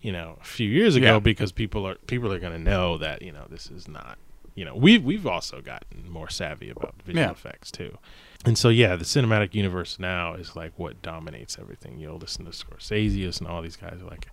[0.00, 1.18] you know a few years ago Yeah.
[1.18, 4.18] because people are people are going to know that you know this is not
[4.54, 7.30] you know we've we've also gotten more savvy about visual Yeah.
[7.30, 7.98] effects too
[8.44, 12.50] and so yeah the cinematic universe now is like what dominates everything you'll listen to
[12.50, 14.26] scorsese and all these guys are like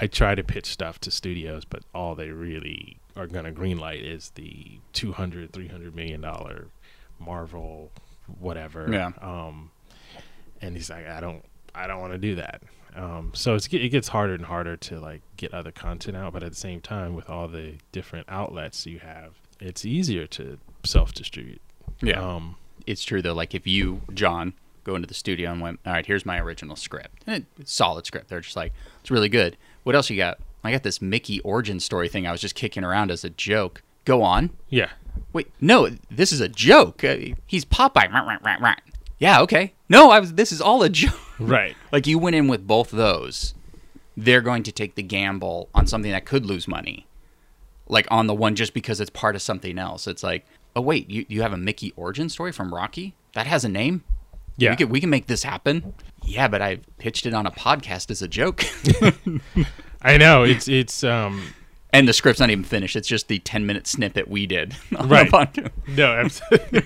[0.00, 4.02] i try to pitch stuff to studios but all they really are going to greenlight
[4.04, 6.66] is the 200 300 million dollar
[7.18, 7.90] marvel
[8.38, 9.10] whatever Yeah.
[9.20, 9.70] um
[10.60, 11.44] and he's like i don't
[11.74, 12.62] i don't want to do that
[12.94, 16.42] um so it's, it gets harder and harder to like get other content out but
[16.42, 21.60] at the same time with all the different outlets you have it's easier to self-distribute
[22.02, 22.20] Yeah.
[22.22, 22.56] um
[22.88, 23.34] it's true though.
[23.34, 26.74] Like if you, John, go into the studio and went, all right, here's my original
[26.74, 27.22] script.
[27.26, 28.28] And it's solid script.
[28.28, 29.56] They're just like, it's really good.
[29.84, 30.38] What else you got?
[30.64, 33.82] I got this Mickey origin story thing I was just kicking around as a joke.
[34.04, 34.50] Go on.
[34.68, 34.90] yeah
[35.32, 37.04] Wait, no, this is a joke.
[37.04, 38.10] Uh, he's Popeye.
[38.12, 38.74] Rah, rah, rah.
[39.18, 39.74] Yeah, okay.
[39.88, 40.34] No, I was.
[40.34, 41.14] This is all a joke.
[41.40, 43.54] right Like you went in with both those,
[44.16, 47.06] they're going to take the gamble on something that could lose money.
[47.88, 50.06] Like on the one just because it's part of something else.
[50.06, 50.46] It's like,
[50.78, 53.14] oh wait, you, you have a Mickey origin story from Rocky?
[53.34, 54.04] That has a name?
[54.56, 55.92] yeah We can we can make this happen.
[56.24, 58.64] Yeah, but I pitched it on a podcast as a joke.
[60.02, 61.42] i know it's it's um
[61.92, 62.94] and the script's not even finished.
[62.96, 65.30] It's just the ten minute snippet we did on Right.
[65.88, 66.82] no absolutely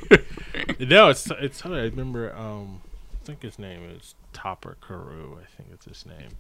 [0.86, 2.80] no it's it's i remember um
[3.14, 6.30] i think his name is topper carew i think it's his name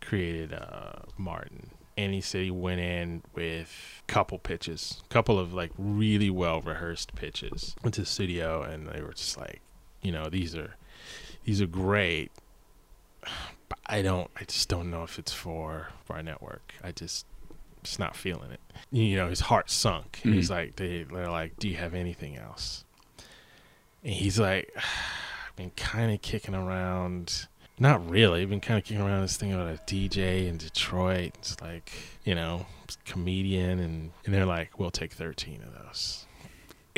[0.00, 5.70] created uh martin and city went in with a couple pitches, A couple of like
[5.76, 9.60] really well rehearsed pitches went to the studio, and they were just like,
[10.02, 10.76] you know, these are
[11.44, 12.30] these are great,
[13.68, 16.72] but I don't, I just don't know if it's for for our network.
[16.82, 17.26] I just
[17.82, 18.60] just not feeling it.
[18.92, 20.20] You know, his heart sunk.
[20.22, 20.34] Mhm.
[20.34, 22.84] He's like, they, they're like, do you have anything else?
[24.04, 27.46] And he's like, I've been kind of kicking around.
[27.80, 28.42] Not really.
[28.42, 31.32] I've been kind of kicking around this thing about a DJ in Detroit.
[31.38, 31.90] It's like,
[32.24, 32.66] you know,
[33.06, 33.78] comedian.
[33.78, 36.26] And, and they're like, we'll take 13 of those.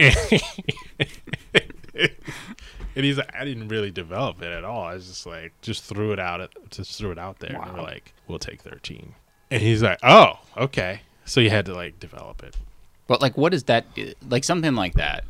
[1.94, 4.82] and he's like, I didn't really develop it at all.
[4.84, 7.50] I was just like, just threw it out, just threw it out there.
[7.50, 7.76] And Wow.
[7.76, 9.14] were like, we'll take 13.
[9.50, 11.02] And he's like, oh, okay.
[11.24, 12.56] So you had to like develop it.
[13.06, 13.84] But like, what is that?
[14.28, 15.24] Like something like that.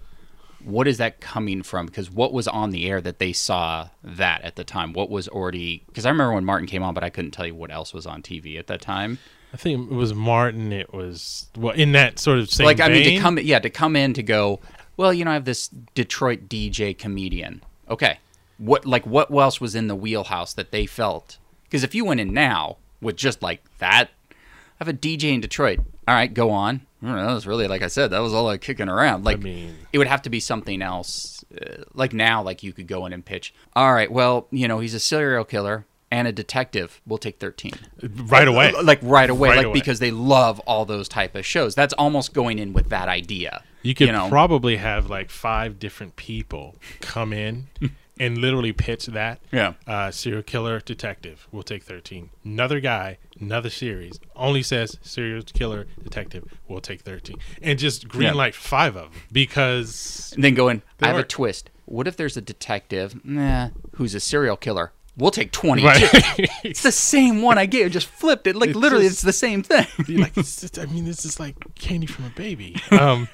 [0.64, 1.86] What is that coming from?
[1.86, 4.92] Because what was on the air that they saw that at the time?
[4.92, 5.84] What was already?
[5.86, 8.06] Because I remember when Martin came on, but I couldn't tell you what else was
[8.06, 9.18] on TV at that time.
[9.52, 10.72] I think it was Martin.
[10.72, 13.70] It was well in that sort of same like, I mean, to come, yeah, to
[13.70, 14.60] come in to go.
[14.96, 17.62] Well, you know, I have this Detroit DJ comedian.
[17.90, 18.18] Okay,
[18.56, 21.38] what like what else was in the wheelhouse that they felt?
[21.64, 24.34] Because if you went in now with just like that, I
[24.78, 25.80] have a DJ in Detroit.
[26.08, 26.86] All right, go on.
[27.02, 28.08] I don't know, that was really like I said.
[28.12, 29.24] That was all like kicking around.
[29.24, 31.44] Like mean- it would have to be something else.
[31.54, 33.52] Uh, like now, like you could go in and pitch.
[33.74, 37.00] All right, well, you know, he's a serial killer and a detective.
[37.06, 38.72] We'll take thirteen right away.
[38.82, 39.74] like right away, Right like away.
[39.74, 41.74] because they love all those type of shows.
[41.74, 43.64] That's almost going in with that idea.
[43.82, 44.28] You could know?
[44.28, 47.66] probably have like five different people come in
[48.20, 49.40] and literally pitch that.
[49.50, 49.74] Yeah.
[49.86, 51.48] Uh, serial killer detective.
[51.50, 52.30] We'll take 13.
[52.44, 56.44] Another guy, another series, only says serial killer detective.
[56.68, 57.36] We'll take 13.
[57.62, 58.34] And just green Yeah.
[58.34, 60.32] light five of them because.
[60.34, 61.70] And then going, I have a twist.
[61.86, 64.92] What if there's a detective, nah, who's a serial killer?
[65.14, 65.84] We'll take twenty.
[65.84, 66.02] Right.
[66.64, 67.90] It's the same one I gave.
[67.90, 68.56] Just flipped it.
[68.56, 69.86] Like It's literally, just- it's the same thing.
[70.08, 72.76] Like, it's just- I mean, this is like candy from a baby.
[72.92, 73.28] Um,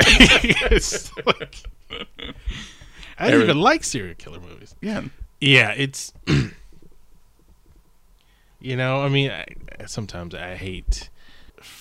[0.00, 1.62] it's like-
[3.18, 4.74] I don't even like serial killer movies.
[4.80, 5.02] yeah.
[5.40, 6.12] Yeah, it's
[8.60, 9.44] you know, I mean, I,
[9.86, 11.10] sometimes I hate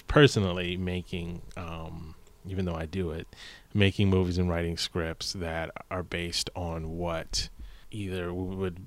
[0.08, 2.16] personally making um
[2.46, 3.28] even though I do it,
[3.74, 7.48] making movies and writing scripts that are based on what
[7.90, 8.80] either would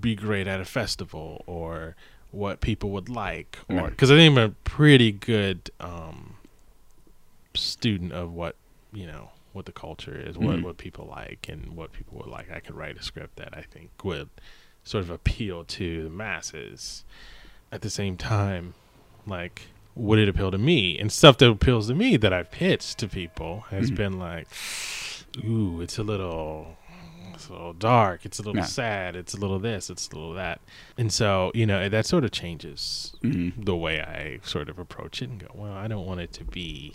[0.00, 1.94] be great at a festival or
[2.30, 6.36] what people would like or cuz I think I'm a pretty good um
[7.54, 8.56] student of what,
[8.94, 10.62] you know, what the culture is, what Mhm.
[10.62, 12.50] what people like and what people would like.
[12.50, 14.30] I could write a script that I think would
[14.84, 17.04] sort of appeal to the masses.
[17.70, 18.74] At the same time,
[19.26, 19.62] like
[19.94, 20.98] would it appeal to me?
[20.98, 23.96] And stuff that appeals to me that I've pitched to people has Mhm.
[23.96, 24.48] been like,
[25.44, 26.76] ooh, it's a little
[27.34, 30.34] it's a little dark, it's a little sad, it's a little this, it's a little
[30.34, 30.60] that.
[30.98, 33.64] And so, you know, that sort of changes Mhm.
[33.64, 36.44] the way I sort of approach it and go, well, I don't want it to
[36.44, 36.94] be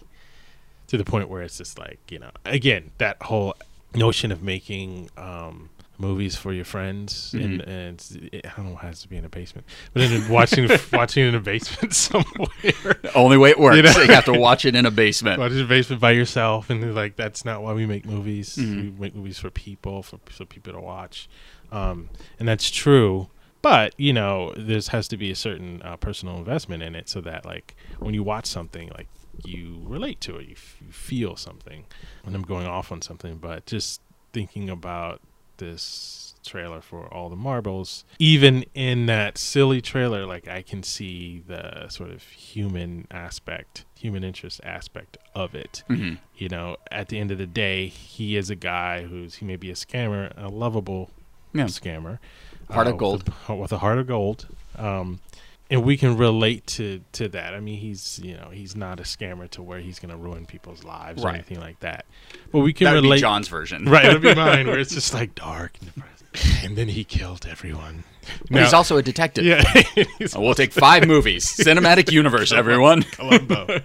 [0.87, 3.55] to the point where it's just like, you know, again, that whole
[3.95, 7.67] notion of making um, movies for your friends and, Mhm.
[7.67, 10.29] and it's, it, I don't know, it has to be in a basement, but then
[10.29, 13.77] watching watching in a basement somewhere, Only way it works.
[13.77, 15.39] You You, have to watch it in a basement.
[15.39, 18.55] watching in a basement by yourself, and like that's not why we make movies.
[18.57, 18.75] Mhm.
[18.95, 21.27] We make movies for people, for for people to watch,
[21.71, 23.29] um, and that's true.
[23.63, 27.21] But you know, there has to be a certain uh, personal investment in it, so
[27.21, 29.07] that like when you watch something, like
[29.45, 31.85] you relate to it, you, f- you feel something.
[32.25, 34.01] And I'm going off on something, but just
[34.33, 35.21] thinking about
[35.57, 41.43] this trailer for all the marbles, even in that silly trailer, like I can see
[41.47, 46.19] the sort of human aspect, human interest aspect of it Mhm.
[46.35, 49.55] you know, at the end of the day, he is a guy who's he may
[49.55, 51.09] be a scammer, a lovable
[51.53, 51.65] Yeah.
[51.65, 52.19] scammer,
[52.69, 53.33] Heart of with gold.
[53.49, 54.47] a- with a heart of gold.
[54.77, 55.19] Um,
[55.69, 57.53] and we can relate to to that.
[57.53, 60.45] I mean, he's you know he's not a scammer to where he's going to ruin
[60.45, 62.05] people's lives or anything like that.
[62.51, 63.17] But we can That would relate.
[63.17, 63.85] be John's version.
[63.85, 66.65] Right, it'll be mine where it's just like dark and depressing.
[66.65, 68.03] And then he killed everyone.
[68.51, 69.45] But he's also a detective.
[69.45, 69.63] yeah,
[70.35, 71.45] We'll take five movies.
[71.57, 73.03] Cinematic universe, everyone.
[73.03, 73.79] Columbo.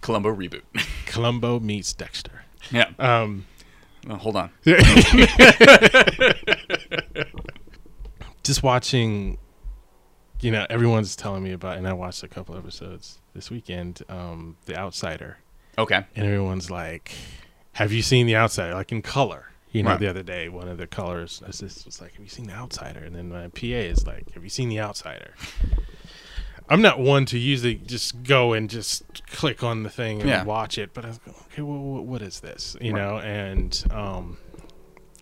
[0.00, 0.62] Columbo reboot.
[1.06, 2.42] Columbo meets Dexter.
[2.70, 2.90] Yeah.
[2.98, 3.46] Um,
[4.06, 4.50] Well, hold on.
[8.42, 9.38] just watching
[10.40, 14.56] you know everyone's telling me about and i watched a couple episodes this weekend um
[14.66, 15.38] the outsider
[15.78, 16.04] Okay.
[16.16, 17.12] and everyone's like
[17.74, 20.00] have you seen the outsider like in color you know Right.
[20.00, 23.00] the other day one of the colors assistants was like have you seen the outsider
[23.04, 25.34] and then my pa is like have you seen the outsider
[26.68, 30.44] i'm not one to usually just go and just click on the thing and Yeah.
[30.44, 33.00] watch it but i was going okay well what, what is this you Right.
[33.02, 34.38] know and um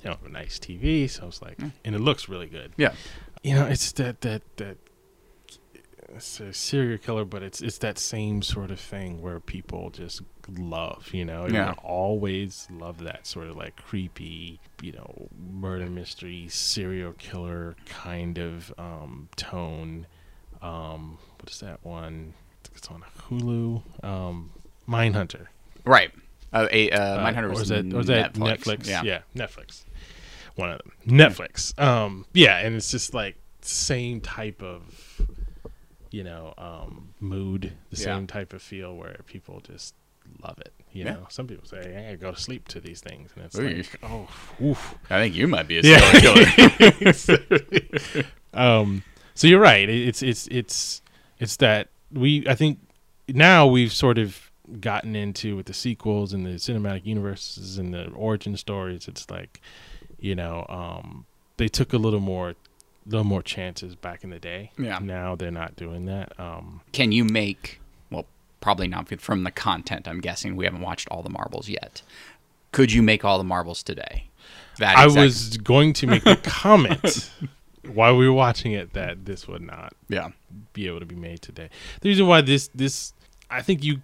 [0.02, 2.92] you know a nice tv so i was like and it looks really good Yeah.
[3.42, 4.76] you know, it's that that that
[6.12, 10.22] it's a serial killer, but it's it's that same sort of thing where people just
[10.58, 11.74] love, you know, Yeah.
[11.84, 18.74] always love that sort of like creepy, you know, murder mystery, serial killer kind of
[18.76, 20.06] um, tone.
[20.60, 22.34] Um, what is that one?
[22.74, 24.04] It's on Hulu.
[24.04, 24.50] Um,
[24.88, 25.46] Mindhunter.
[25.84, 26.10] Right.
[26.52, 28.58] Uh, a, uh, Uh, Mindhunter or was is that, or is that Netflix.
[28.86, 29.04] Netflix?
[29.04, 29.20] Yeah.
[29.34, 29.84] Netflix.
[30.56, 30.92] One of them.
[31.06, 31.78] Netflix.
[31.80, 35.20] Um, yeah, and it's just like same type of,
[36.10, 38.04] you know, um, mood, the Yeah.
[38.16, 39.94] same type of feel where people just
[40.42, 40.72] love it.
[40.92, 41.12] You Yeah.
[41.12, 43.62] know, some people say, "Hey, I go to sleep to these things," and it's Ooh.
[43.68, 44.28] like, "Oh,
[44.60, 46.00] oof." I think you might be a Yeah.
[46.20, 46.44] serial
[47.30, 48.24] killer.
[48.54, 49.02] um,
[49.34, 49.88] so you're right.
[49.88, 51.00] It's it's it's
[51.40, 52.46] it's that we.
[52.46, 52.78] I think
[53.26, 58.08] now we've sort of gotten into with the sequels and the cinematic universes and the
[58.10, 59.08] origin stories.
[59.08, 59.60] It's like,
[60.20, 61.26] you know, um,
[61.56, 62.54] they took a little more,
[63.06, 64.70] little more chances back in the day.
[64.78, 64.98] Yeah.
[65.00, 66.38] Now they're not doing that.
[66.38, 68.26] Um, Can you make, well,
[68.60, 70.54] probably not from the content, I'm guessing.
[70.54, 72.02] We haven't watched all the marbles yet.
[72.72, 74.28] Could you make all the marbles today?
[74.78, 77.30] That I was going to make the comment
[77.86, 80.30] while we were watching it that this would not Yeah.
[80.72, 81.70] be able to be made today.
[82.00, 83.12] The reason why this this
[83.50, 84.02] I think you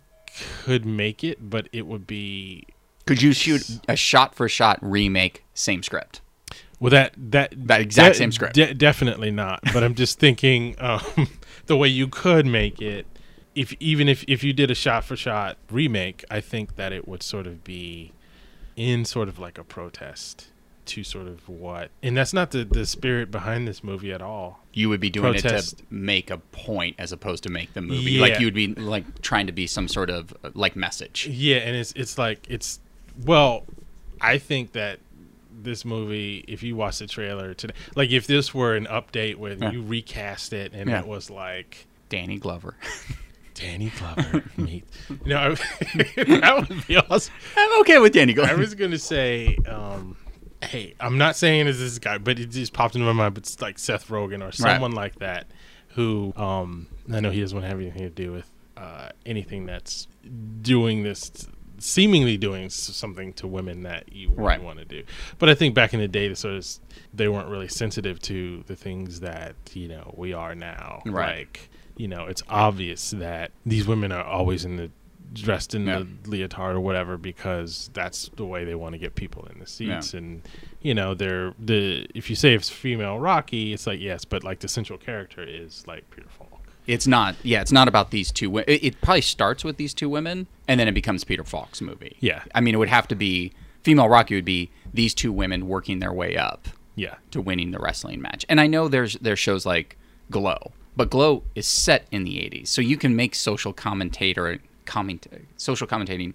[0.65, 2.65] could make it, but it would be
[3.07, 6.21] Could you shoot a shot for shot remake, same script?
[6.79, 8.55] well that that That exact de- same script.
[8.55, 9.61] de- definitely not.
[9.73, 11.01] But I'm just thinking um,
[11.67, 13.07] the way you could make it.
[13.55, 17.09] If even if if you did a shot for shot remake, I think that it
[17.09, 18.13] would sort of be
[18.77, 20.49] in sort of like a protest
[20.87, 24.61] to sort of what, and that's not the the spirit behind this movie at all.
[24.73, 28.19] You would be doing it to make a point as opposed to make the movie.
[28.19, 31.27] Like you would be like trying to be some sort of like message.
[31.27, 32.81] Yeah, and it's it's like it's
[33.25, 33.65] well,
[34.21, 34.99] I think that
[35.63, 39.55] this movie, if you watch the trailer today, like if this were an update where
[39.55, 39.71] Yeah.
[39.73, 41.01] you recast it and Yeah.
[41.01, 42.77] it was like Danny Glover.
[43.55, 44.85] Danny Glover meet,
[45.25, 45.55] No, know,
[45.95, 47.33] that would be awesome.
[47.57, 48.53] I'm okay with Danny Glover.
[48.53, 50.15] I was gonna say, um,
[50.63, 53.35] hey, I'm not saying it's this guy, but it just popped into my mind.
[53.35, 55.47] But it's like Seth Rogen or someone like that,
[55.89, 59.67] who um, I know he doesn't want to have anything to do with uh, anything
[59.67, 60.07] that's
[60.63, 61.31] doing this,
[61.79, 64.63] seemingly doing something to women that you Right.
[64.63, 65.03] want to do.
[65.39, 66.67] But I think back in the day, the sort of
[67.15, 71.03] they weren't really sensitive to the things that you know we are now.
[71.07, 71.39] Right.
[71.39, 74.91] Like you know, it's obvious that these women are always in the
[75.33, 76.03] dressed in Yeah.
[76.23, 79.67] the leotard or whatever because that's the way they want to get people in the
[79.67, 80.43] seats and
[80.81, 84.61] you know they're the if you say it's female rocky it's like yes but like
[84.61, 86.51] the central character is like peter falk
[86.87, 87.35] It's not.
[87.43, 88.49] Yeah, it's not about these two.
[88.49, 91.81] wo- It, it probably starts with these two women, and then it becomes Peter Falk's
[91.81, 92.17] movie.
[92.21, 92.45] Yeah.
[92.55, 95.99] I mean, it would have to be female Rocky would be these two women working
[95.99, 98.47] their way up yeah to winning the wrestling match.
[98.49, 99.99] And I know there's there's shows like
[100.31, 105.27] Glow, but Glow is set in the 80s, so you can make social commentator comment
[105.57, 106.35] social commentating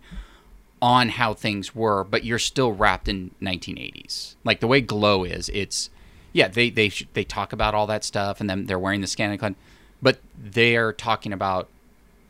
[0.82, 4.36] on how things were, but you're still wrapped in 1980s.
[4.44, 5.90] Like the way Glow is, it's
[6.34, 9.56] yeah, they they they talk about all that stuff, and then they're wearing the scanning
[10.02, 11.68] but they're talking about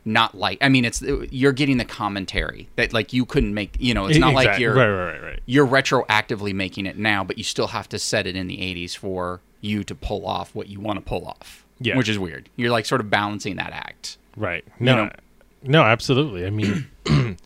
[0.04, 3.76] not like I mean, it's you're getting the commentary that like you couldn't make.
[3.78, 7.24] You know, it's not like you're right right right right you're retroactively making it now,
[7.24, 10.54] but you still have to set it in the 80s for you to pull off
[10.54, 11.64] what you want to pull off.
[11.80, 11.96] Yeah.
[11.96, 12.48] Which is weird.
[12.56, 14.18] You're like sort of balancing that act.
[14.36, 15.10] right no know-
[15.64, 16.86] no absolutely i mean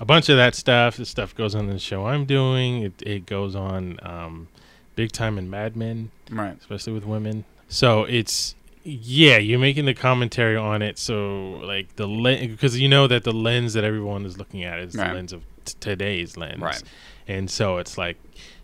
[0.00, 3.26] a bunch of that stuff this stuff goes on the show i'm doing it, it
[3.26, 4.48] goes on um
[4.94, 6.56] big time in mad men Right.
[6.58, 7.44] especially with women.
[7.68, 10.96] So it's yeah, you're making the commentary on it.
[10.98, 14.78] So like the lens, because you know that the lens that everyone is looking at
[14.78, 15.08] is Right.
[15.08, 16.82] the lens of t- today's lens, Right.
[17.28, 18.16] And so it's like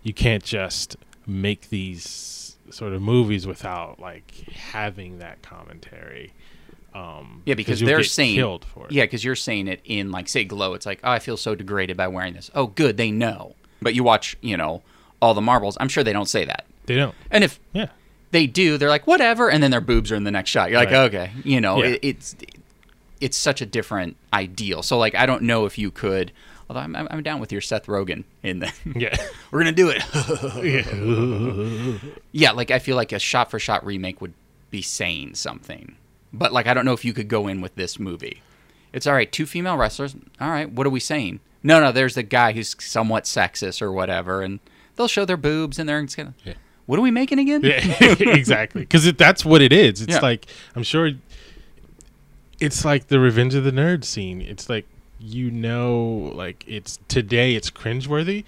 [0.03, 6.33] you can't just make these sort of movies without like having that commentary.
[6.95, 8.93] Um, Yeah, because they're saying killed for it.
[8.93, 10.75] Yeah, because you're saying it in like say Glow.
[10.75, 12.51] It's like, oh, I feel so degraded by wearing this.
[12.55, 13.55] Oh, good, they know.
[13.81, 14.83] But you watch, you know,
[15.21, 15.77] all the marbles.
[15.81, 16.67] I'm sure they don't say that.
[16.87, 17.15] they don't.
[17.31, 17.87] And if Yeah,
[18.31, 20.71] they do, they're like, whatever, and then their boobs are in the next shot.
[20.71, 21.13] You're like, Right.
[21.15, 21.91] okay, you know, Yeah.
[21.91, 22.37] it, it's
[23.21, 24.83] it's such a different ideal.
[24.83, 26.33] So like, I don't know if you could.
[26.69, 28.73] Although I'm, I'm down with your Seth Rogen in the.
[28.97, 29.17] yeah,
[29.51, 30.03] We're gonna do it.
[32.03, 32.11] yeah.
[32.33, 34.33] yeah, like I feel like a shot for shot remake would
[34.71, 35.97] be saying something.
[36.33, 38.43] But like I don't know if you could go in with this movie.
[38.93, 40.15] It's all right, two female wrestlers.
[40.41, 41.41] All right, what are we saying?
[41.63, 44.61] No, no, there's the guy who's somewhat sexist or whatever, and
[44.97, 46.35] they'll show their boobs and they're gonna.
[46.45, 46.55] Yeah.
[46.87, 47.63] What are we making again?
[47.63, 47.81] Yeah,
[48.21, 48.83] exactly.
[48.83, 50.03] Because that's what it is.
[50.03, 50.21] It's Yeah.
[50.21, 51.11] like I'm sure
[52.61, 54.41] it's like the Revenge of the Nerd scene.
[54.41, 54.87] It's like
[55.19, 58.45] you know, like it's today it's cringeworthy,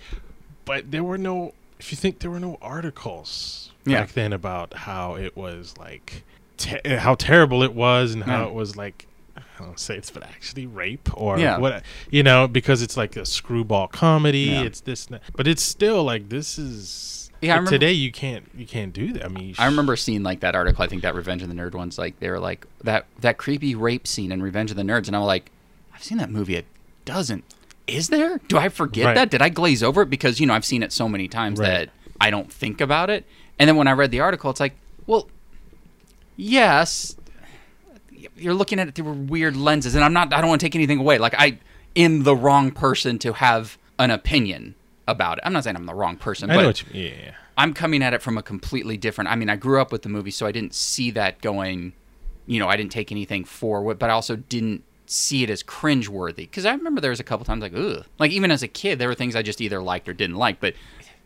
[0.64, 4.00] but there were no if you think there were no articles Yeah.
[4.00, 6.24] back then about how it was like
[6.56, 8.48] te- how terrible it was and how Yeah.
[8.48, 11.58] it was like I don't say it's but actually rape or Yeah.
[11.58, 14.62] what you know because it's like a screwball comedy Yeah.
[14.62, 15.22] it's this and that.
[15.36, 19.12] but it's still like this is Yeah, uh, remember- today you can't you can't do
[19.12, 20.82] that I mean I remember seeing like that article.
[20.82, 23.74] I think that Revenge of the Nerd one's like they were like that that creepy
[23.74, 25.50] rape scene in Revenge of the Nerds, and I'm like,
[25.94, 26.62] I've seen that movie a
[27.04, 27.42] dozen.
[27.86, 28.38] Is there?
[28.48, 29.14] Do I forget Right.
[29.14, 29.30] that?
[29.30, 31.66] Did I glaze over it because you know I've seen it so many times Right.
[31.68, 31.90] that
[32.20, 33.24] I don't think about it?
[33.58, 34.74] And then when I read the article, it's like,
[35.06, 35.28] well,
[36.36, 37.16] yes,
[38.36, 40.32] you're looking at it through weird lenses, and I'm not.
[40.32, 41.18] I don't want to take anything away.
[41.18, 41.58] Like I
[41.96, 44.74] am the wrong person to have an opinion
[45.06, 45.44] about it.
[45.46, 47.34] I'm not saying I'm the wrong person, I but know what you yeah, yeah.
[47.56, 49.30] I'm coming at it from a completely different.
[49.30, 51.92] I mean, I grew up with the movie, so I didn't see that going.
[52.46, 56.36] You know, I didn't take anything forward, but I also didn't see it as cringeworthy
[56.36, 58.98] because I remember there was a couple times like, ugh, like even as a kid,
[58.98, 60.60] there were things I just either liked or didn't like.
[60.60, 60.74] But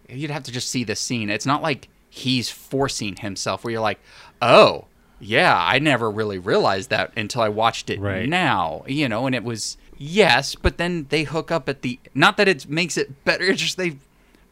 [0.09, 1.31] you'd have to just see the scene.
[1.31, 4.01] It's not like he's forcing himself, where you're like,
[4.43, 4.85] oh,
[5.21, 8.29] yeah, I never really realized that until I watched it Right.
[8.29, 8.85] now.
[8.87, 11.99] You know, and it was yes, but then they hook up at the.
[12.15, 13.45] Not that it makes it better.
[13.45, 13.99] It's just they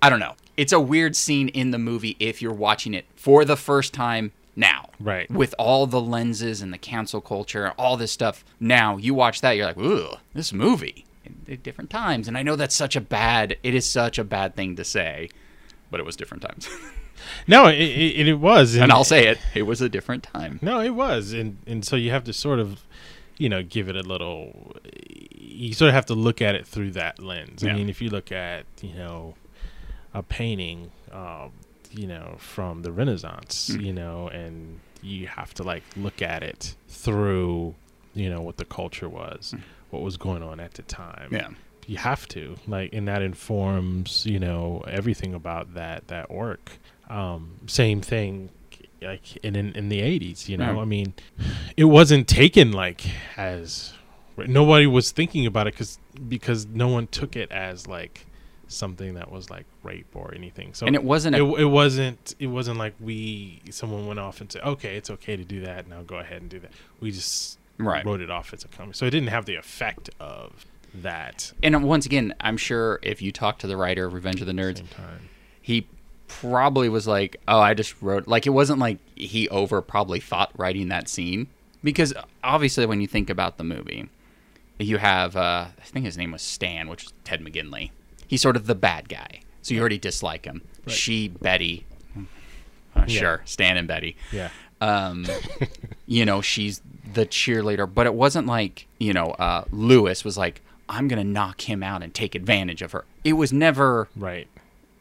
[0.02, 0.34] I don't know.
[0.56, 4.32] It's a weird scene in the movie if you're watching it for the first time
[4.54, 4.88] now.
[4.98, 5.30] Right.
[5.30, 8.44] With all the lenses and the cancel culture, all this stuff.
[8.58, 11.04] Now you watch that, you're like, ooh, this movie.
[11.50, 12.28] At different times.
[12.28, 15.28] And I know that's such a bad, it is such a bad thing to say,
[15.90, 16.68] but it was different times.
[17.46, 20.58] no it, it, it was and I'll say it, it was a different time.
[20.62, 22.82] No, it was, and and so you have to sort of,
[23.38, 24.76] you know, give it a little.
[25.38, 27.62] You sort of have to look at it through that lens.
[27.62, 27.72] Yeah.
[27.72, 29.34] I mean, if you look at you know,
[30.12, 31.52] a painting, um,
[31.90, 33.82] you know, from the Renaissance, Mm.
[33.84, 37.74] you know, and you have to like look at it through,
[38.14, 39.54] you know, what the culture was,
[39.90, 41.28] what was going on at the time.
[41.32, 41.48] Yeah.
[41.86, 46.72] You have to like, and that informs you know everything about that that work.
[47.08, 48.50] Um, same thing,
[49.02, 50.48] like in in, in the eighties.
[50.48, 50.80] You know, Yeah.
[50.80, 51.14] I mean,
[51.76, 53.02] it wasn't taken like
[53.36, 53.92] as
[54.36, 55.98] nobody was thinking about it because
[56.28, 58.26] because no one took it as like
[58.68, 60.74] something that was like rape or anything.
[60.74, 64.40] So And it wasn't it, a, it wasn't it wasn't like we someone went off
[64.40, 66.72] and said okay it's okay to do that now go ahead and do that.
[67.00, 68.04] We just right.
[68.04, 68.96] wrote it off as a comedy.
[68.96, 71.52] So it didn't have the effect of that.
[71.62, 74.52] And once again, I'm sure if you talk to the writer of Revenge of the
[74.52, 74.82] Nerds,
[75.60, 75.86] he
[76.28, 80.50] probably was like, "Oh, I just wrote." Like it wasn't like he over probably thought
[80.56, 81.48] writing that scene
[81.84, 82.12] because
[82.42, 84.08] obviously when you think about the movie,
[84.78, 87.90] you have uh, I think his name was Stan, which is Ted McGinley.
[88.26, 90.62] He's sort of the bad guy, so you already dislike him.
[90.86, 90.94] Right.
[90.94, 91.86] She, Betty,
[92.96, 93.20] uh, Yeah.
[93.20, 94.16] sure, Stan and Betty.
[94.32, 94.50] Yeah.
[94.80, 95.26] Um,
[96.06, 96.80] you know, she's
[97.14, 101.62] the cheerleader, but it wasn't like you know uh, Lewis was like, "I'm gonna knock
[101.68, 104.48] him out and take advantage of her." It was never Right.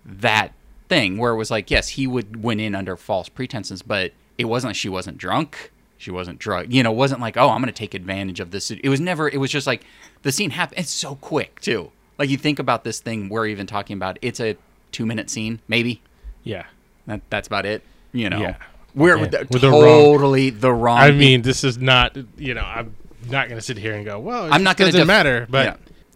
[0.06, 0.54] that
[0.88, 4.46] thing where it was like, yes, he would went in under false pretenses, but it
[4.46, 5.72] wasn't like she wasn't drunk.
[5.98, 6.68] She wasn't drunk.
[6.72, 8.70] You know, it wasn't like, oh, I'm going to take advantage of this.
[8.70, 9.84] It was never, it was just like
[10.24, 10.80] the scene happened.
[10.80, 11.92] It's so quick, too.
[12.20, 14.58] Like you think about this thing we're even talking about, it's a
[14.92, 16.02] two minute scene, maybe.
[16.44, 16.66] Yeah.
[17.08, 17.82] That, that's about it.
[18.12, 18.56] You know, Yeah.
[18.94, 19.22] we're Yeah.
[19.22, 20.98] with the, With the wrong- totally the wrong.
[21.00, 22.16] I mean, this is not.
[22.38, 22.96] You know, I'm
[23.30, 25.48] not going to sit here and go, well, it I'm not gonna doesn't def- matter.
[25.50, 25.66] But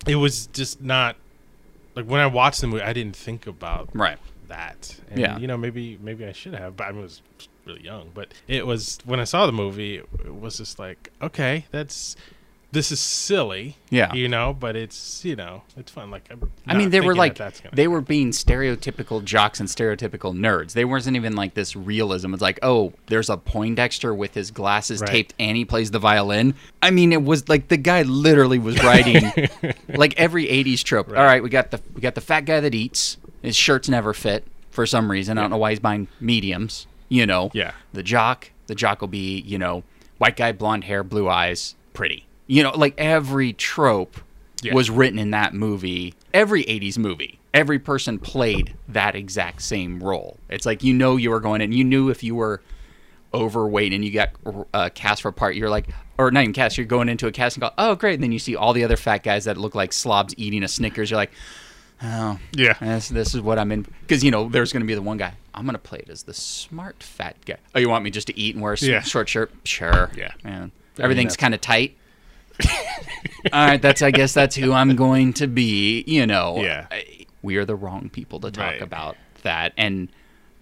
[0.07, 0.11] Yeah.
[0.11, 1.15] it was just not
[1.95, 4.17] like when I watched the movie, I didn't think about right.
[4.49, 4.95] That.
[5.09, 5.37] And, Yeah.
[5.37, 7.21] You know, maybe maybe I should have, but I was
[7.65, 8.11] really young.
[8.13, 12.15] But it was when I saw the movie, it was just like, okay, that's
[12.71, 13.77] this is silly.
[13.89, 14.13] Yeah.
[14.13, 16.11] You know, but it's you know it's fun.
[16.11, 16.29] Like
[16.67, 20.73] I mean, they were like that they were being stereotypical jocks and stereotypical nerds.
[20.73, 22.31] They wasn't even like this realism.
[22.31, 25.09] It's like, oh, there's a Poindexter with his glasses Right.
[25.09, 26.53] taped and he plays the violin.
[26.83, 29.31] I mean, it was like the guy literally was writing
[29.89, 31.07] like every '80s trope.
[31.09, 31.17] Right.
[31.17, 33.17] All right, we got the we got the fat guy that eats.
[33.41, 35.37] His shirts never fit for some reason.
[35.37, 36.87] I don't know why he's buying mediums.
[37.07, 37.71] You know, Yeah.
[37.93, 39.83] The jock, the jock will be, you know,
[40.19, 42.25] white guy, blonde hair, blue eyes, pretty.
[42.47, 44.19] You know, like every trope
[44.61, 44.73] Yeah.
[44.73, 46.13] was written in that movie.
[46.33, 50.37] Every 80s movie, every person played that exact same role.
[50.49, 52.61] It's like you know you were going in, you knew if you were
[53.33, 54.29] overweight and you got
[54.73, 55.87] uh, cast for a part, you're like,
[56.17, 58.15] or not even cast, you're going into a cast and go, oh, great.
[58.15, 60.67] And then you see all the other fat guys that look like slobs eating a
[60.67, 61.09] Snickers.
[61.11, 61.31] You're like,
[62.03, 62.73] oh, Yeah.
[62.79, 63.85] this, this is what I'm in.
[64.01, 66.09] Because, you know, there's going to be the one guy, I'm going to play it
[66.09, 67.57] as the smart fat guy.
[67.75, 69.01] Oh, you want me just to eat and wear a Yeah.
[69.01, 69.51] short shirt?
[69.63, 70.09] Sure.
[70.15, 70.31] Yeah.
[70.43, 70.71] Man.
[70.97, 71.95] I Everything's kind of tight.
[73.53, 76.03] All right, that's I guess that's who I'm going to be.
[76.07, 76.87] You know, Yeah.
[77.41, 78.81] We are the wrong people to talk Right.
[78.81, 79.71] about that.
[79.77, 80.09] And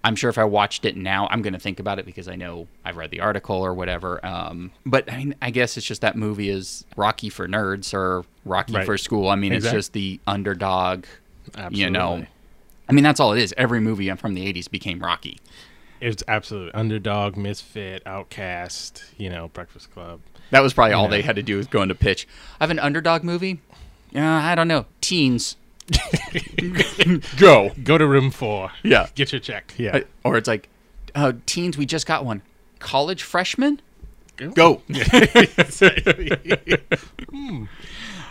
[0.04, 2.36] I'm sure if I watched it now, I'm going to think about it because I
[2.36, 4.24] know I've read the article or whatever.
[4.24, 8.24] Um, but I mean, I guess it's just that movie is Rocky for nerds or
[8.46, 8.86] Rocky Right.
[8.86, 9.28] for school.
[9.28, 9.78] I mean, Exactly.
[9.80, 11.06] it's just the underdog.
[11.56, 11.80] Absolutely.
[11.80, 12.26] You know,
[12.90, 13.54] I mean, that's all it is.
[13.58, 15.40] Every movie from the '80s became Rocky.
[16.00, 19.04] It's absolutely underdog, misfit, outcast.
[19.18, 20.20] You know, Breakfast Club.
[20.52, 21.10] That was probably all Yeah.
[21.10, 22.28] they had to do was go into pitch.
[22.60, 23.60] I have an underdog movie.
[24.12, 24.86] Yeah, I don't know.
[25.02, 25.58] Teens.
[27.38, 27.72] go.
[27.84, 28.72] Go to room four.
[28.84, 29.08] Yeah.
[29.16, 29.74] Get your check.
[29.78, 29.98] Yeah.
[29.98, 30.70] Uh, Or it's like,
[31.16, 31.78] uh, teens.
[31.78, 32.42] We just got one.
[32.80, 33.82] College freshman.
[34.38, 34.82] Go.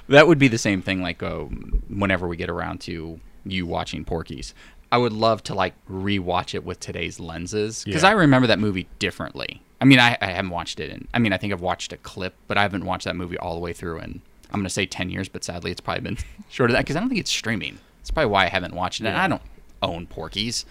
[0.08, 1.02] That would be the same thing.
[1.02, 1.40] Like uh,
[1.88, 4.54] whenever we get around to you watching Porky's,
[4.92, 8.10] I would love to like rewatch it with today's lenses because Yeah.
[8.10, 9.62] I remember that movie differently.
[9.80, 11.96] I mean, I, I haven't watched it, and I mean, I think I've watched a
[11.98, 13.98] clip, but I haven't watched that movie all the way through.
[13.98, 14.20] And
[14.52, 17.00] I'm gonna say ten years, but sadly, it's probably been shorter than that because I
[17.00, 17.78] don't think it's streaming.
[17.98, 19.06] That's probably why I haven't watched it.
[19.08, 19.42] And I don't
[19.82, 20.64] own Porky's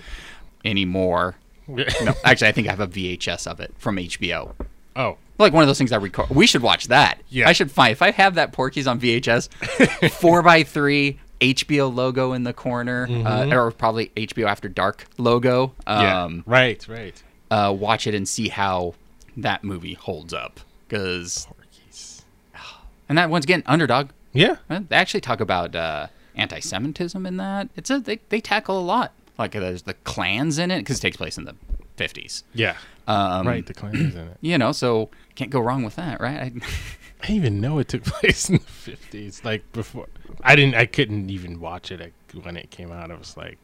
[0.64, 1.36] anymore.
[1.68, 4.54] No, actually, I think I have a VHS of it from HBO.
[4.96, 5.18] oh.
[5.38, 6.30] Like one of those things I record.
[6.30, 7.20] We should watch that.
[7.30, 7.50] Yeah.
[7.50, 12.32] I should find if I have that Porky's on VHS, four by three HBO logo
[12.34, 15.74] in the corner, uh, or probably HBO After Dark logo.
[15.86, 16.24] Yeah.
[16.24, 16.86] Um, right.
[16.88, 17.22] Right.
[17.52, 18.96] uh, watch it and see how
[19.38, 20.60] that movie holds up.
[20.88, 22.24] Because Porky's.
[23.10, 24.10] and that once again, underdog.
[24.32, 24.56] Yeah.
[24.70, 27.70] Uh, They actually talk about uh, anti-Semitism in that.
[27.76, 29.12] It's a they, they tackle a lot.
[29.38, 31.56] Like there's the clans in it because it takes place in the
[31.98, 32.43] 50s.
[32.54, 32.78] Yeah.
[33.08, 33.66] Um, right.
[33.66, 34.38] The Klan is in it.
[34.41, 36.38] You know, so can't go wrong with that, right?
[36.38, 36.52] I,
[37.22, 39.43] I didn't even know it took place in the fifties.
[39.43, 40.08] Like before,
[40.41, 40.76] I didn't.
[40.76, 43.12] I couldn't even watch it when it came out.
[43.12, 43.58] I was like,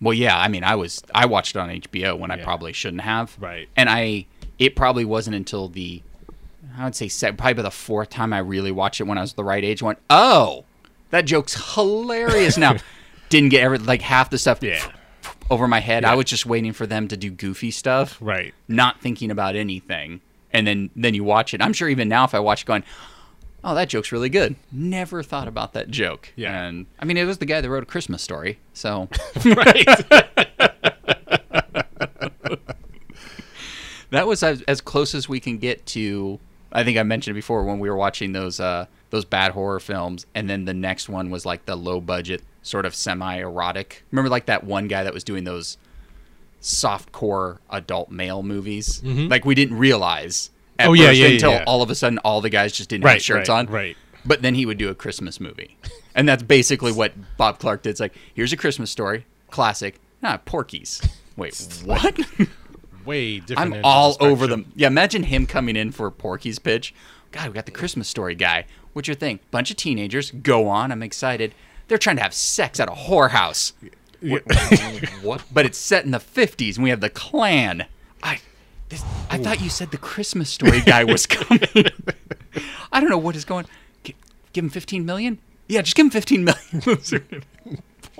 [0.00, 0.38] Well, yeah.
[0.38, 3.36] I mean, I was I watched it on HBO when I probably shouldn't have.
[3.40, 3.68] Right.
[3.76, 4.26] And I
[4.58, 6.02] it probably wasn't until the
[6.76, 9.34] I would say probably by the fourth time I really watched it when I was
[9.34, 9.82] the right age.
[9.82, 10.64] Went, oh,
[11.10, 12.76] that joke's hilarious now.
[13.28, 14.90] Didn't get every like half the stuff yeah,
[15.52, 16.02] over my head.
[16.02, 16.12] Yeah.
[16.12, 18.54] I was just waiting for them to do goofy stuff, right.
[18.68, 20.20] not thinking about anything.
[20.50, 21.62] And then then you watch it.
[21.62, 22.84] I'm sure even now if I watch it, going.
[23.64, 24.56] Oh, that joke's really good.
[24.72, 26.32] Never thought about that joke.
[26.34, 26.64] Yeah.
[26.64, 28.58] And I mean, it was the guy that wrote a Christmas story.
[28.72, 29.08] So
[29.44, 29.86] right.
[34.10, 36.38] that was as, as close as we can get to
[36.70, 39.80] i think i mentioned it before when we were watching those uh those bad horror
[39.80, 44.04] films and then the next one was like the low budget sort of semi erotic
[44.10, 45.76] remember like that one guy that was doing those
[46.60, 50.90] soft core adult male movies like we didn't realize at Mm-hmm.
[50.90, 51.64] Oh, yeah, first yeah, until yeah.
[51.66, 53.96] all of a sudden all the guys just didn't Right, have shirts right, on right.
[54.24, 55.76] but then he would do a christmas movie
[56.14, 60.38] and that's basically what bob clark did it's like here's a christmas story classic ah
[60.44, 61.02] Porky's
[61.36, 62.18] wait what
[63.04, 63.74] Way different.
[63.74, 64.70] I'm all the over them.
[64.76, 66.94] Yeah, imagine him coming in for Porky's pitch.
[67.32, 68.64] God, we got the Christmas story guy.
[68.92, 69.40] What's your thing?
[69.50, 70.30] Bunch of teenagers.
[70.30, 70.92] Go on.
[70.92, 71.52] I'm excited.
[71.88, 73.72] They're trying to have sex at a whorehouse.
[74.20, 74.42] What?
[75.22, 75.42] what?
[75.52, 77.86] But it's set in the 50s, and we have the Klan.
[78.22, 78.40] I,
[78.88, 81.66] this, I thought you said the Christmas story guy was coming.
[82.92, 83.66] I don't know what is going.
[84.04, 84.14] Gi-
[84.52, 85.38] Give him 15 million.
[85.68, 86.82] Yeah, just give him 15 million.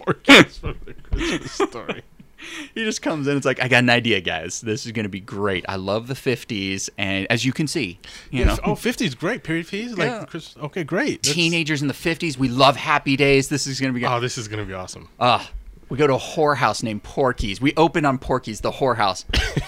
[0.04, 0.74] The
[1.12, 2.02] Christmas story.
[2.74, 3.36] he just comes in.
[3.36, 4.60] It's like I got an idea, guys.
[4.60, 5.64] This is going to be great.
[5.68, 7.98] I love the '50s, and as you can see,
[8.30, 9.42] you know, oh, 50s great.
[9.44, 9.92] Period piece.
[9.96, 10.24] Like Yeah.
[10.26, 11.22] Chris, okay, great.
[11.22, 12.36] That's- teenagers in the '50s.
[12.36, 13.48] We love Happy Days.
[13.48, 14.04] This is going to be.
[14.06, 15.08] Oh, this is gonna be awesome.
[15.20, 15.44] Uh,
[15.88, 17.60] we go to a whorehouse named Porky's.
[17.60, 19.24] We open on Porky's, the whorehouse.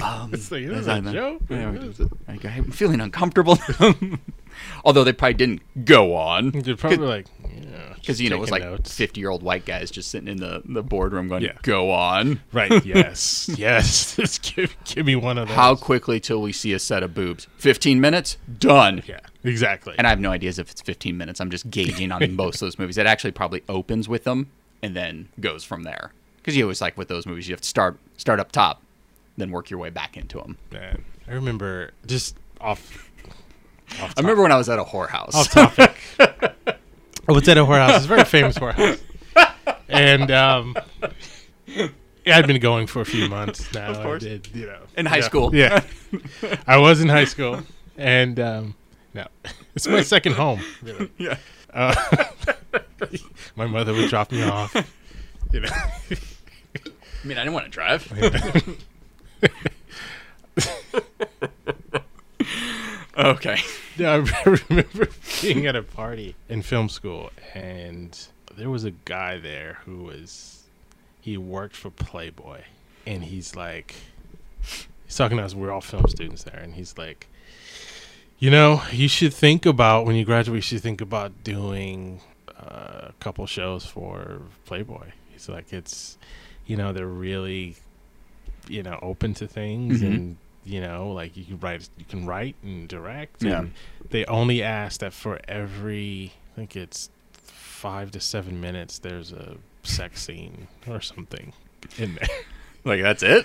[0.00, 1.42] Um, It's like, is that a joke?
[1.48, 1.74] Yeah,
[2.28, 3.58] I'm feeling uncomfortable.
[4.84, 8.50] Although they probably didn't go on They're probably like, yeah, because you know it was
[8.50, 8.94] like taking notes.
[8.94, 11.58] 50 year old white guys just sitting in the the boardroom going, Yeah.
[11.62, 12.84] "Go on." Right.
[12.84, 13.50] Yes.
[13.56, 14.16] yes.
[14.16, 15.56] Just give, give me one of those.
[15.56, 17.46] How quickly till we see a set of boobs?
[17.58, 19.02] 15 minutes, done.
[19.06, 19.20] Yeah.
[19.44, 19.94] Exactly.
[19.98, 21.40] And I have no ideas if it's 15 minutes.
[21.40, 22.98] I'm just gauging on most of those movies.
[22.98, 24.50] It actually probably opens with them
[24.82, 26.12] and then goes from there.
[26.36, 28.82] Because you always like with those movies, you have to start start up top,
[29.36, 30.56] then work your way back into them.
[30.72, 33.07] Man, I remember just off.
[34.00, 35.34] Off I remember when I was at a whorehouse.
[35.34, 35.96] off topic.
[37.28, 37.96] oh, it's at a whorehouse.
[37.96, 39.00] It's a very famous whorehouse.
[39.88, 40.76] And um,
[42.26, 43.90] I'd been going for a few months now.
[43.90, 44.22] Of course.
[44.24, 45.22] I did, you know, In high Yeah.
[45.22, 45.54] school.
[45.54, 45.82] Yeah,
[46.66, 47.62] I was in high school,
[47.96, 48.74] and um,
[49.14, 49.26] no,
[49.74, 50.60] it's my second home.
[50.82, 51.10] Really.
[51.18, 51.36] yeah.
[51.72, 51.94] Uh,
[53.56, 54.74] my mother would drop me off.
[55.52, 56.16] You know, I
[57.24, 58.12] mean, I didn't want to drive.
[63.18, 63.58] Okay.
[63.98, 65.08] Yeah, I remember
[65.42, 68.16] being at a party in film school, and
[68.56, 70.62] there was a guy there who was
[71.20, 72.60] he worked for Playboy,
[73.08, 73.96] and he's like,
[74.62, 75.52] he's talking to us.
[75.56, 77.26] We're all film students there, and he's like,
[78.38, 80.58] you know, you should think about when you graduate.
[80.58, 82.20] You should think about doing
[82.56, 85.08] uh, a couple shows for Playboy.
[85.32, 86.18] He's like, it's,
[86.68, 87.74] you know, they're really,
[88.68, 90.06] you know, open to things Mhm.
[90.06, 90.36] and
[90.68, 93.60] you know like you can write you can write and direct Yeah.
[93.60, 93.72] and
[94.10, 99.56] they only ask that for every i think it's five to seven minutes there's a
[99.82, 101.52] sex scene or something
[101.98, 102.28] in there.
[102.84, 103.44] Like that's it.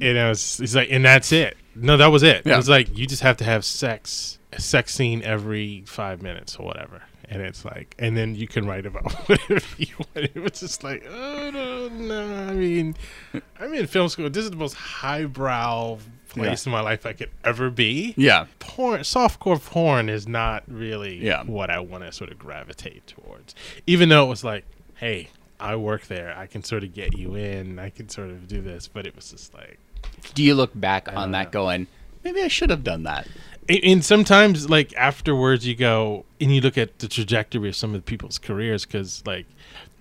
[0.00, 1.56] And I was, it's like, and that's it.
[1.76, 2.42] No, that was it.
[2.44, 2.54] Yeah.
[2.54, 6.56] It was like you just have to have sex, a sex scene every five minutes
[6.56, 7.02] or whatever.
[7.28, 10.30] And it's like, and then you can write about whatever you want.
[10.34, 12.34] It was just like, oh no, no.
[12.48, 12.96] I mean,
[13.60, 14.28] I'm in film school.
[14.30, 15.98] This is the most highbrow
[16.32, 18.14] place in my life I could ever be.
[18.16, 18.46] yeah.
[18.58, 21.44] Porn, softcore porn is not really Yeah.
[21.44, 23.54] what I want to sort of gravitate towards.
[23.86, 24.64] Even though it was like,
[24.96, 25.28] hey,
[25.60, 26.34] I work there.
[26.36, 27.78] I can sort of get you in.
[27.78, 28.88] I can sort of do this.
[28.88, 29.78] But it was just like,
[30.34, 31.50] Do you look back on that know.
[31.50, 31.86] going,
[32.24, 33.28] maybe I should have done that?
[33.68, 37.94] and, and sometimes like afterwards you go and you look at the trajectory of some
[37.94, 39.46] of the people's careers because like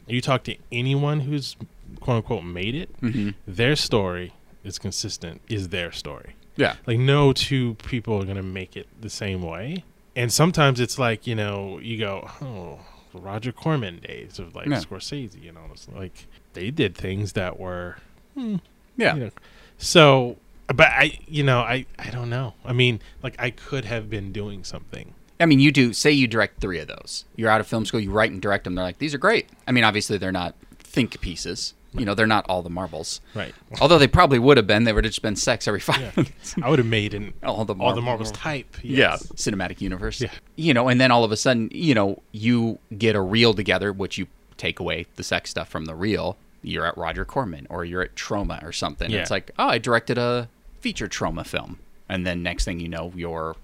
[0.07, 1.55] you talk to anyone who's
[1.99, 3.29] quote unquote made it Mm-hmm.
[3.47, 4.33] their story
[4.63, 6.75] is consistent is their story Yeah.
[6.85, 9.83] like no two people are gonna make it the same way
[10.15, 12.79] and sometimes it's like you know you go oh
[13.13, 14.77] roger corman days of like Yeah.
[14.79, 17.97] scorsese and all this like they did things that were
[18.35, 18.57] hmm,
[18.97, 19.15] Yeah.
[19.15, 19.31] you know
[19.77, 20.37] so
[20.67, 24.31] but i you know i i don't know i mean like i could have been
[24.31, 27.25] doing something I mean, you do say you direct three of those.
[27.35, 28.75] You're out of film school, you write and direct them.
[28.75, 29.49] They're like, these are great.
[29.67, 31.73] I mean, obviously, they're not think pieces.
[31.93, 33.19] You know, they're not all the marbles.
[33.35, 34.85] right Although they probably would have been.
[34.85, 36.11] They would have just been sex every five Yeah.
[36.15, 36.55] minutes.
[36.61, 40.21] i would have made an All the, all the marbles type Yeah, cinematic universe.
[40.21, 40.31] Yeah.
[40.55, 43.91] You know, and then all of a sudden, you know, you get a reel together,
[43.91, 44.27] which you
[44.57, 46.37] take away the sex stuff from the reel.
[46.63, 49.09] You're at Roger Corman or you're at Troma or something.
[49.11, 49.19] Yeah.
[49.21, 50.47] It's like, oh, I directed a
[50.79, 51.79] feature Troma film.
[52.07, 53.55] And then next thing you know, you're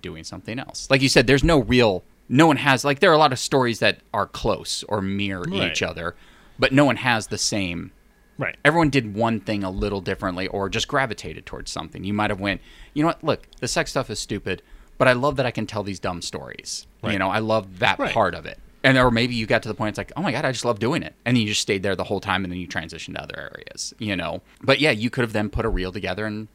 [0.00, 0.88] doing something else.
[0.90, 3.38] Like you said, there's no real, no one has, like, there are a lot of
[3.38, 5.70] stories that are close or mirror Right.
[5.72, 6.14] each other,
[6.58, 7.92] but no one has the same
[8.38, 8.56] right.
[8.64, 12.04] Everyone did one thing a little differently or just gravitated towards something.
[12.04, 12.60] You might have went
[12.94, 13.24] you know what?
[13.24, 14.62] Look the sex stuff is stupid
[14.98, 16.86] but i love that i can tell these dumb stories.
[17.04, 18.12] You know i love that Right.
[18.12, 18.58] part of it.
[18.84, 20.64] And or maybe you got to the point it's like oh my god i just
[20.64, 21.14] love doing it.
[21.24, 23.38] And then you just stayed there the whole time and then you transitioned to other
[23.54, 24.42] areas you know?
[24.62, 26.48] But yeah you could have then put a reel together and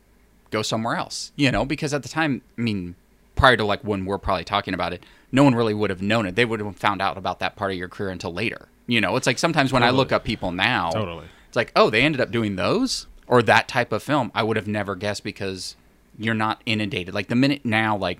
[0.51, 1.65] go somewhere else you know?
[1.65, 2.95] Because at the time i mean
[3.35, 6.27] prior to like when we're probably talking about it no one really would have known
[6.27, 6.35] it.
[6.35, 9.15] They would have found out about that part of your career until later you know
[9.15, 11.25] it's like sometimes when i look up people now Totally.
[11.47, 14.31] it's like, oh, they ended up doing those or that type of film.
[14.35, 15.75] I would have never guessed because
[16.19, 17.13] you're not inundated.
[17.13, 18.19] Like the minute now, like,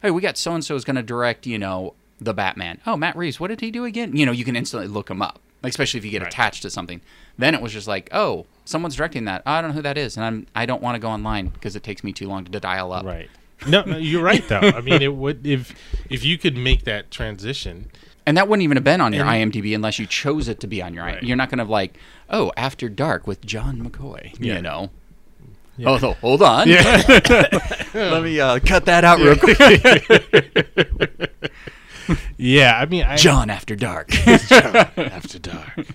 [0.00, 2.80] hey, we got so and so is going to direct, you know, the Batman.
[2.86, 4.16] Oh, Matt Reeves, what did he do again?
[4.16, 5.38] You know, you can instantly look him up.
[5.62, 6.32] Like, especially if you get Right.
[6.32, 7.00] attached to something.
[7.36, 9.42] Then it was just like, oh, someone's directing that.
[9.44, 11.48] Oh, I don't know who that is, and I'm I don't want to go online
[11.48, 13.04] because it takes me too long to dial up.
[13.04, 13.28] right
[13.66, 15.74] no, no you're right though i mean it would if
[16.08, 17.90] if you could make that transition
[18.28, 20.66] And that wouldn't even have been on your And- IMDb unless you chose it to
[20.66, 21.02] be on your.
[21.02, 21.18] Right.
[21.18, 21.28] IMDb.
[21.28, 21.96] You're not going to like,
[22.28, 24.34] oh, After Dark with John McCoy.
[24.38, 24.56] Yeah.
[24.56, 24.90] You know.
[25.78, 25.88] Yeah.
[25.88, 26.68] Oh, so hold on.
[26.68, 27.02] yeah
[27.94, 29.58] Let me uh, cut that out real quick.
[32.36, 34.14] yeah i mean I, John After Dark.
[34.50, 35.86] after dark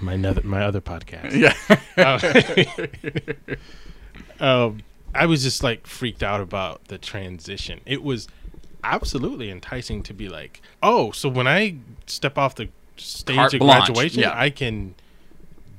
[0.00, 1.54] my other my other podcast yeah.
[4.40, 4.80] um,
[5.14, 7.80] I was just like freaked out about the transition.
[7.84, 8.28] It was
[8.84, 11.76] absolutely enticing to be like, oh, so when I
[12.06, 14.32] step off the stage Carte of blanche, graduation, yeah.
[14.34, 14.94] I can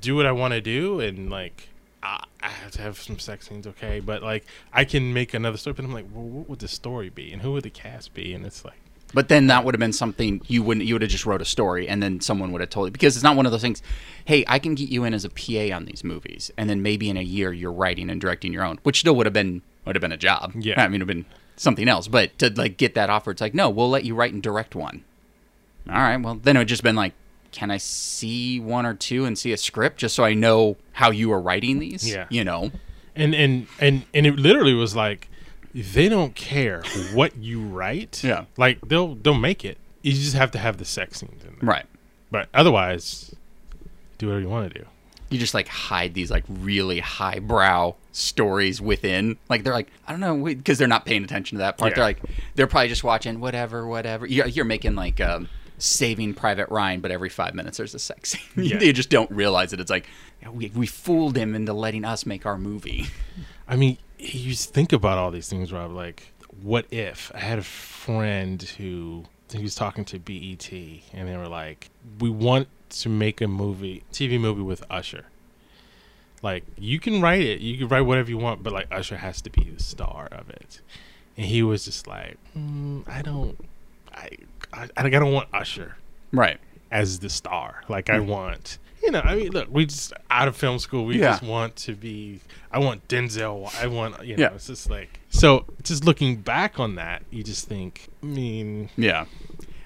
[0.01, 1.69] do what I want to do and like.
[2.01, 5.57] I I have to have some sex scenes, okay, but like I can make another
[5.57, 5.73] story.
[5.73, 8.33] But I'm like, well, what would the story be, and who would the cast be?
[8.33, 8.75] And it's like,
[9.13, 10.85] But then that would have been something you wouldn't.
[10.85, 13.15] You would have just wrote a story, and then someone would have told you because
[13.15, 13.81] it's not one of those things.
[14.25, 17.09] Hey, I can get you in as a PA on these movies, and then maybe
[17.09, 19.95] in a year you're writing and directing your own, which still would have been would
[19.95, 20.51] have been a job.
[20.59, 20.83] Yeah.
[20.83, 21.25] I mean, it would have been
[21.55, 22.07] something else.
[22.07, 24.75] But to like get that offer, it's like, no, we'll let you write and direct
[24.75, 25.03] one.
[25.89, 26.17] All right.
[26.17, 27.13] Well, then it would just been like,
[27.51, 31.11] can I see one or two and see a script just so I know how
[31.11, 32.09] you are writing these?
[32.09, 32.25] Yeah.
[32.29, 32.71] You know.
[33.15, 35.27] and and and and it literally was like,
[35.73, 36.83] they don't care
[37.13, 38.23] what you write.
[38.23, 38.45] Yeah.
[38.57, 39.77] like they'll they'll make it.
[40.01, 41.69] You just have to have the sex scenes in there.
[41.69, 41.85] Right.
[42.31, 43.35] But otherwise,
[44.17, 44.85] do whatever you want to do.
[45.33, 50.19] You just like hide these like really highbrow stories within like they're like i don't
[50.19, 51.95] know because they're not paying attention to that part Yeah.
[51.95, 52.21] they're like
[52.55, 57.09] they're probably just watching whatever whatever you're, you're making like um saving private ryan but
[57.11, 58.77] every five minutes there's a sex scene Yeah.
[58.77, 60.07] they just don't realize it it's like
[60.51, 63.07] we, we fooled him into letting us make our movie
[63.67, 65.91] I mean, you just think about all these things, Rob.
[65.93, 69.23] Like, what if I had a friend who
[69.53, 70.69] he was talking to BET,
[71.13, 72.67] and they were like, "We want
[73.01, 75.25] to make a movie, TV movie with Usher.
[76.41, 79.41] Like, you can write it, you can write whatever you want, but like Usher has
[79.41, 80.81] to be the star of it."
[81.37, 83.57] And he was just like, mm, "I don't,
[84.13, 84.29] I,
[84.73, 85.95] I, I don't want Usher."
[86.31, 86.59] right
[86.91, 87.83] as the star.
[87.89, 91.05] Like I want, you know, I mean, look, we just out of film school.
[91.05, 91.31] We Yeah.
[91.31, 92.39] just want to be.
[92.71, 93.73] I want Denzel.
[93.81, 94.53] I want, you know, Yeah.
[94.53, 95.65] it's just like so.
[95.81, 99.25] Just looking back on that, you just think, I mean, yeah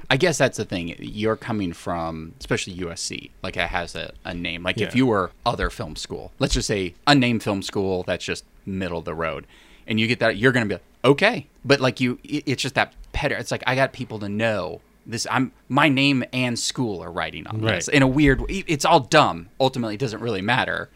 [0.10, 0.95] I guess that's the thing.
[0.99, 4.64] You're coming from, especially USC, like it has a, a name.
[4.64, 8.45] Like if you were other film school, let's just say unnamed film school, that's just
[8.66, 9.45] middle of the road,
[9.86, 11.47] and you get that, you're going to be like, okay.
[11.66, 13.32] But like you, it- it's just that pet.
[13.34, 15.28] It's like I got people to know this.
[15.30, 18.41] I'm my name and school are writing on this in a weird.
[18.47, 19.49] It's all dumb.
[19.60, 20.89] Ultimately, it doesn't really matter.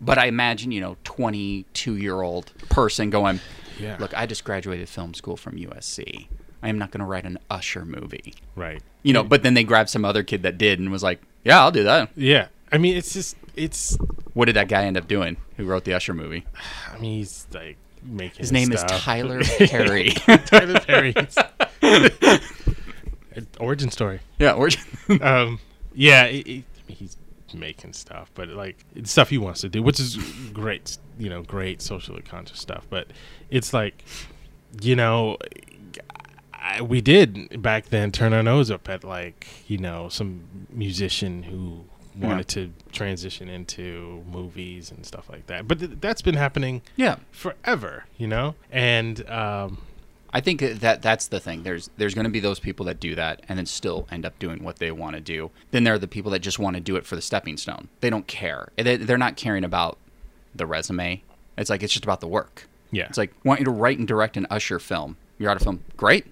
[0.00, 3.40] But I imagine you know, 22 year old person going,
[3.80, 3.96] Yeah.
[4.00, 6.26] look, I just graduated film school from USC.
[6.62, 8.34] I am not going to write an Usher movie.
[8.54, 8.82] Right.
[9.02, 11.60] You know, but then they grabbed some other kid that did and was like, "Yeah,
[11.60, 12.48] I'll do that." Yeah.
[12.72, 13.96] I mean, it's just it's.
[14.34, 15.36] What did that guy end up doing?
[15.56, 16.44] Who wrote the Usher movie?
[16.92, 18.38] I mean, he's like making.
[18.40, 18.82] His name is.
[18.88, 20.10] Tyler Perry.
[20.46, 21.14] Tyler Perry.
[23.60, 24.20] Origin story.
[24.38, 24.68] yeah, or
[25.20, 25.60] Um,
[25.94, 27.16] yeah, it, it, he's
[27.54, 30.16] making stuff, but like it's stuff he wants to do, which is
[30.52, 30.98] great.
[31.18, 32.86] You know, great socially conscious stuff.
[32.90, 33.08] But
[33.50, 34.04] it's like,
[34.80, 35.36] you know,
[36.66, 41.44] I, we did back then turn our nose up at like you know some musician
[41.44, 41.84] who
[42.20, 45.68] wanted to transition into movies and stuff like that.
[45.68, 47.16] But th- that's been happening yeah.
[47.30, 48.54] forever, you know.
[48.70, 49.78] And um,
[50.32, 51.62] I think that that's the thing.
[51.62, 54.38] There's there's going to be those people that do that and then still end up
[54.38, 55.50] doing what they want to do.
[55.70, 57.88] Then there are the people that just want to do it for the stepping stone.
[58.00, 58.68] They don't care.
[58.76, 59.98] They, they're not caring about
[60.54, 61.22] the resume.
[61.58, 62.68] It's like it's just about the work.
[62.90, 65.16] yeah, It's like want you to write and direct an Usher film.
[65.38, 65.82] You're out of film.
[65.96, 66.26] Great,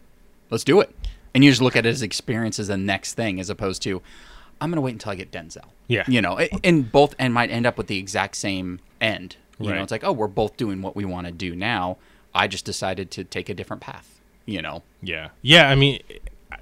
[0.54, 0.94] let's do it.
[1.34, 4.00] And you just look at it as experience as the next thing, as opposed to
[4.60, 5.64] I'm going to wait until I get Denzel.
[5.88, 6.04] Yeah.
[6.08, 9.36] you know, and both and might end up with the exact same end.
[9.58, 9.76] You Right.
[9.76, 11.98] know, it's like oh, we're both doing what we want to do now.
[12.34, 14.20] I just decided to take a different path.
[14.46, 15.68] You know, Yeah, yeah.
[15.70, 16.00] I mean,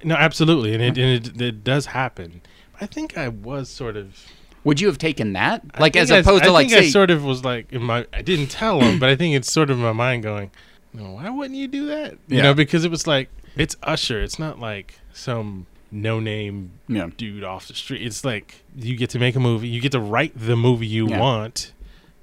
[0.03, 2.41] no, absolutely, and it and it, it does happen.
[2.81, 4.25] I think I was sort of
[4.63, 7.11] would you have taken that I like as opposed I to like think I sort
[7.11, 8.07] of was like in my.
[8.13, 10.51] I didn't tell him, but I think it's sort of my mind going,
[10.93, 12.13] no, why wouldn't you do that?
[12.27, 12.43] You Yeah.
[12.43, 14.21] know, because it was like it's Usher.
[14.21, 17.09] It's not like some no name Yeah.
[17.15, 18.01] dude off the street.
[18.05, 19.67] It's like you get to make a movie.
[19.67, 21.19] You get to write the movie you Yeah.
[21.19, 21.71] want.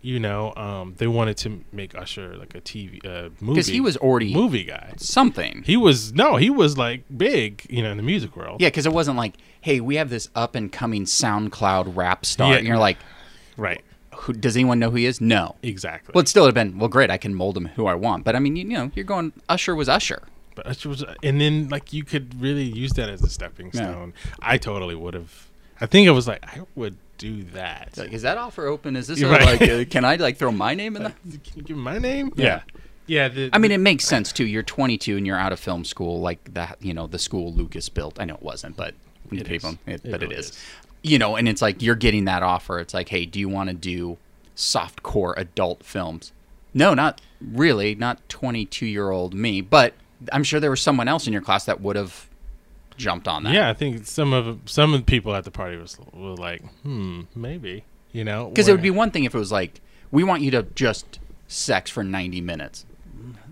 [0.03, 3.83] You know, um, they wanted to make Usher like a TV uh, movie because he
[3.83, 4.95] was already movie guy.
[4.97, 5.63] something.
[5.67, 8.63] He was no, he was like big, you know, in the music world.
[8.63, 12.53] Yeah, because it wasn't like, hey, we have this up and coming SoundCloud rap star,
[12.53, 12.59] Yeah.
[12.59, 12.97] and you're like,
[13.59, 13.83] right,
[14.15, 15.21] who, does anyone know who he is?
[15.21, 15.57] No.
[15.63, 16.13] exactly.
[16.15, 17.11] Well, it still would have been well, great.
[17.11, 19.35] I can mold him who I want, but I mean, you, you know, you're going.
[19.51, 20.23] Usher was Usher.
[20.55, 23.91] But Usher was, and then like you could really use that as a stepping Yeah.
[23.91, 24.13] stone.
[24.41, 25.49] I totally would have.
[25.81, 27.95] I think I was like, I would do that.
[27.97, 28.97] Like, is that offer open?
[28.97, 29.61] Is this You're a, right.
[29.61, 29.71] like?
[29.71, 31.15] Uh, can I like throw my name in there?
[31.31, 32.33] Can you give my name?
[32.37, 32.63] Yeah.
[33.07, 33.29] yeah.
[33.29, 34.45] The, I mean, it makes sense too.
[34.47, 36.77] You're 22 and you're out of film school, like that.
[36.81, 38.19] You know, the school Lucas built.
[38.21, 38.95] I know it wasn't, but
[39.33, 39.77] It people, is.
[39.87, 40.51] It, It but really it is.
[40.51, 40.59] is.
[41.03, 42.79] You know, and it's like you're getting that offer.
[42.79, 44.19] It's like, hey, do you want to do
[44.55, 46.33] soft core adult films?
[46.75, 47.95] No, not really.
[47.95, 49.95] Not 22 year old me, but
[50.33, 52.29] I'm sure there was someone else in your class that would have
[52.97, 53.55] jumped on that.
[53.55, 56.63] yeah, I think some of some of the people at the party was were like,
[56.83, 60.23] hmm, maybe, you know, Because it would be one thing if it was like, we
[60.25, 61.19] want you to just
[61.49, 62.85] sex for 90 minutes.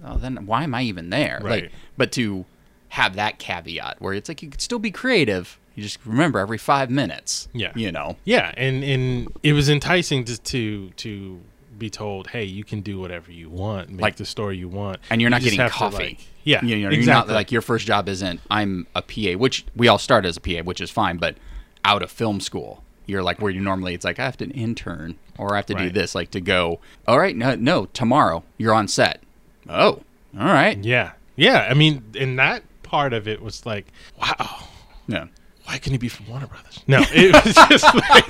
[0.04, 1.40] Oh, then why am I even there?
[1.42, 1.64] Right.
[1.64, 2.44] Like, but to
[2.90, 5.58] have that caveat where it's like you could still be creative.
[5.74, 7.48] You just remember every five minutes.
[7.52, 7.72] Yeah.
[7.74, 8.16] You know.
[8.24, 11.40] Yeah, and and it was enticing to to to
[11.78, 14.98] be told, hey, you can do whatever you want, make Like- the story you want,
[15.10, 15.96] And you're not just getting coffee.
[15.96, 16.18] like-
[16.48, 17.32] yeah, You know, you're exactly.
[17.32, 20.40] not like your first job isn't I'm a PA, which we all start as a
[20.40, 21.36] PA, which is fine, but
[21.84, 22.82] out of film school.
[23.06, 25.74] You're like where you normally it's like I have to intern or I have to
[25.74, 29.22] do this, like to go, all right, no no, tomorrow you're on set.
[29.68, 30.02] Oh.
[30.38, 30.76] All right.
[30.84, 31.66] Yeah, yeah.
[31.70, 33.86] I mean, and that part of it was like,
[34.20, 34.64] wow,
[35.06, 35.26] Yeah.
[35.64, 36.82] why can he be from Warner Brothers?
[36.86, 38.26] No, it was just like,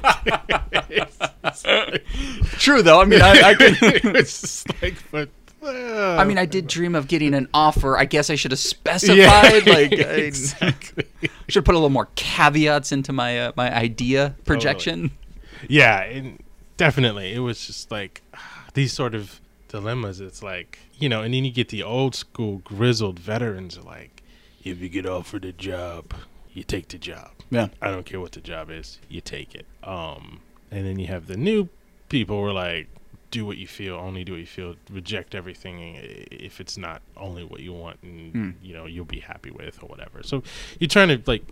[2.59, 3.01] True though.
[3.01, 3.77] I mean, I, I can.
[3.83, 5.29] it was just like, but.
[5.69, 7.97] Uh, I mean, I did dream of getting an offer.
[7.97, 9.66] I guess I should have specified.
[9.66, 11.05] Like, exactly.
[11.23, 15.11] I should put a little more caveats into my uh, my idea projection.
[15.69, 16.43] Yeah, and
[16.77, 17.35] definitely.
[17.35, 18.23] It was just like
[18.75, 20.21] these sort of dilemmas.
[20.21, 24.23] It's like you know, and then you get the old school grizzled veterans like,
[24.64, 26.12] if you get offered a job,
[26.53, 27.31] you take the job.
[27.51, 27.69] Yeah.
[27.81, 29.66] I don't care what the job is, you take it.
[29.85, 30.41] Um,
[30.71, 31.69] and then you have the new
[32.09, 32.89] people who are like,
[33.31, 35.97] do what you feel, only do what you feel, reject everything
[36.31, 38.51] if it's not only what you want, and Hmm.
[38.62, 40.22] you know you'll be happy with or whatever.
[40.22, 40.43] So
[40.79, 41.45] you're trying to like,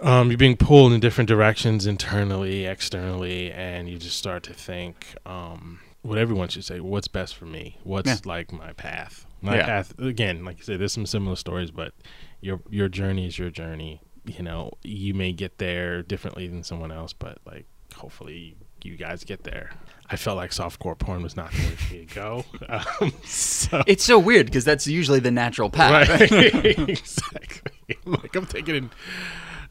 [0.00, 5.14] um, you're being pulled in different directions internally, externally, and you just start to think,
[5.24, 8.16] um, what everyone should say, what's best for me, what's Yeah.
[8.24, 9.66] like my path, my Yeah.
[9.66, 9.98] path.
[9.98, 11.94] Again, like you said, there's some similar stories, but
[12.40, 14.00] your your journey is your journey.
[14.24, 19.24] You know, you may get there differently than someone else, but like hopefully you guys
[19.24, 19.70] get there.
[20.08, 22.44] I felt like softcore porn was not the way for me to go.
[22.68, 26.08] Um, so, It's so weird because that's usually the natural path.
[26.08, 26.30] right,
[26.88, 27.72] exactly.
[28.04, 28.90] like I'm taking,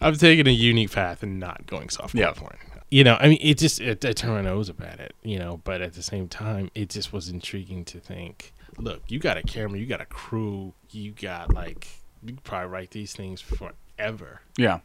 [0.02, 2.32] I'm taking a unique path and not going softcore Yeah.
[2.32, 2.58] porn.
[2.92, 5.14] You know, I mean, it just it, I turned my nose about it.
[5.24, 8.54] You know, but at the same time, it just was intriguing to think.
[8.78, 11.88] Look, you got a camera, you got a crew, you got like
[12.24, 14.80] you could probably write these things forever Yeah.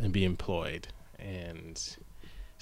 [0.00, 0.88] and be employed
[1.18, 1.96] and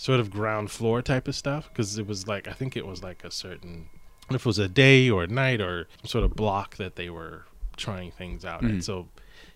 [0.00, 3.02] sort of ground floor type of stuff because it was like I think it was
[3.02, 3.88] like a certain
[4.30, 7.10] if it was a day or a night or some sort of block that they
[7.10, 7.44] were
[7.76, 8.68] trying things out Mhm.
[8.70, 9.08] and so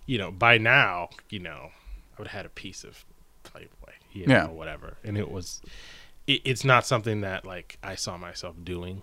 [0.04, 3.04] you know by now you know I would have had a piece of
[3.42, 4.46] Playboy you know Yeah.
[4.48, 5.62] whatever and it was
[6.26, 9.00] it, it's not something that like I saw myself doing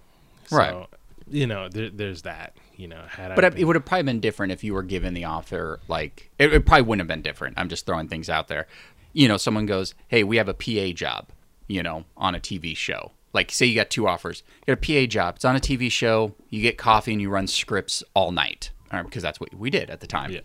[0.52, 0.70] Right.
[0.70, 0.88] so,
[1.28, 4.04] you know there, there's that you know had But I it- it would have probably
[4.04, 5.80] been different if you were given the offer.
[5.88, 7.58] Like, it, it probably wouldn't have been different.
[7.60, 8.68] I'm just throwing things out there.
[9.14, 11.30] You know, someone goes, "Hey, we have a PA job,"
[11.68, 13.12] you know, on a TV show.
[13.34, 14.44] Like, say you got two offers.
[14.68, 15.36] You got a PA job.
[15.38, 16.34] It's on a TV show.
[16.50, 19.90] You get coffee and you run scripts all night, uh, because that's what we did
[19.90, 20.32] at the time.
[20.32, 20.42] yeah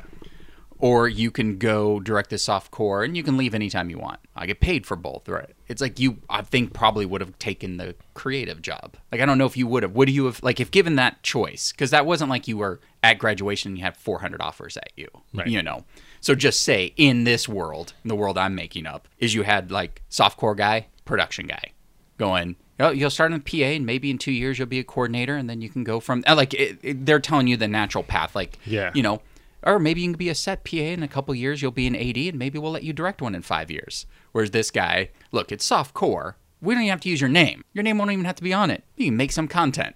[0.79, 4.21] Or you can go direct the soft core and you can leave anytime you want.
[4.37, 5.51] I get paid for both, right?
[5.69, 8.97] It's like you, I think, probably would have taken the creative job.
[9.11, 9.93] Like, I don't know if you would have.
[9.97, 11.73] Would you have, like, if given that choice?
[11.73, 15.09] Because that wasn't like you were at graduation and you had 400 offers at you,
[15.35, 15.47] Right.
[15.49, 15.85] you know?
[16.27, 20.03] So just say, in this world, the world I'm making up, is you had, like,
[20.11, 21.71] softcore guy, production guy
[22.19, 25.37] going, oh, you'll start in PA and maybe in two years you'll be a coordinator
[25.37, 28.03] and then you can go from, uh, like, it, it, they're telling you the natural
[28.03, 28.35] path.
[28.35, 28.91] Like, Yeah.
[28.93, 29.23] you know,
[29.63, 31.63] or maybe you can be a set PA in a couple years.
[31.63, 34.07] You'll be an AD, and maybe we'll let you direct one in five years.
[34.33, 36.39] Whereas this guy, look, it's soft core.
[36.61, 37.63] We don't even have to use your name.
[37.73, 38.83] Your name won't even have to be on it.
[38.97, 39.95] You can make some content.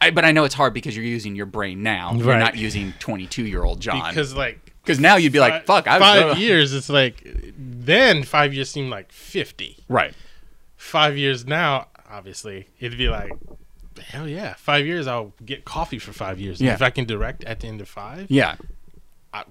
[0.00, 2.12] I, but I know it's hard because you're using your brain now.
[2.14, 4.10] You're not using 22 year old John.
[4.10, 6.72] because like Because now you'd be like, fi- fuck, I five years.
[6.74, 7.22] It's like
[7.56, 9.78] then five years seemed like fifty.
[9.88, 10.14] Right.
[10.76, 13.32] Five years now, obviously, it'd be like,
[14.08, 15.06] hell yeah, five years.
[15.06, 16.60] I'll get coffee for five years.
[16.60, 16.74] Yeah.
[16.74, 18.56] If I can direct at the end of five, Yeah.
[19.32, 19.44] I,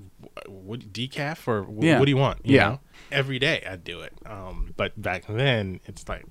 [0.48, 1.98] what decaf or wh- Yeah.
[2.00, 2.46] what do you want?
[2.46, 2.68] You Yeah.
[2.70, 2.80] know?
[3.12, 4.14] every day I'd do it.
[4.26, 6.24] Um, but back then, it's like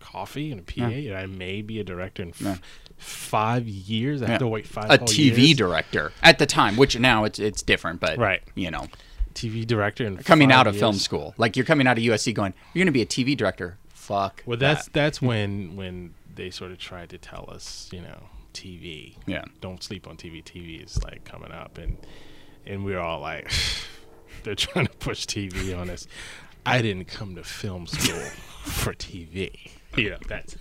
[0.00, 2.56] coffee and a PA, and I may be a director in f- Yeah.
[2.96, 4.22] Five years.
[4.22, 4.30] I Yeah.
[4.32, 5.56] have to wait five A TV years.
[5.58, 8.42] director at the time, which now it's it's different, but Right.
[8.54, 8.88] you know,
[9.34, 12.54] TV director and coming out of film school, like you're coming out of USC, going,
[12.72, 13.78] you're going to be a TV director.
[13.92, 14.42] Fuck.
[14.46, 14.92] Well, that's that.
[14.92, 19.16] that's when when they sort of tried to tell us, you know, TV.
[19.26, 19.44] Yeah.
[19.60, 20.42] Don't sleep on TV.
[20.42, 21.96] TV is like coming up, and
[22.66, 23.50] and we are all like,
[24.44, 26.06] they're trying to push TV on us.
[26.66, 28.20] I didn't come to film school
[28.62, 29.70] for TV.
[29.96, 30.56] You know, that's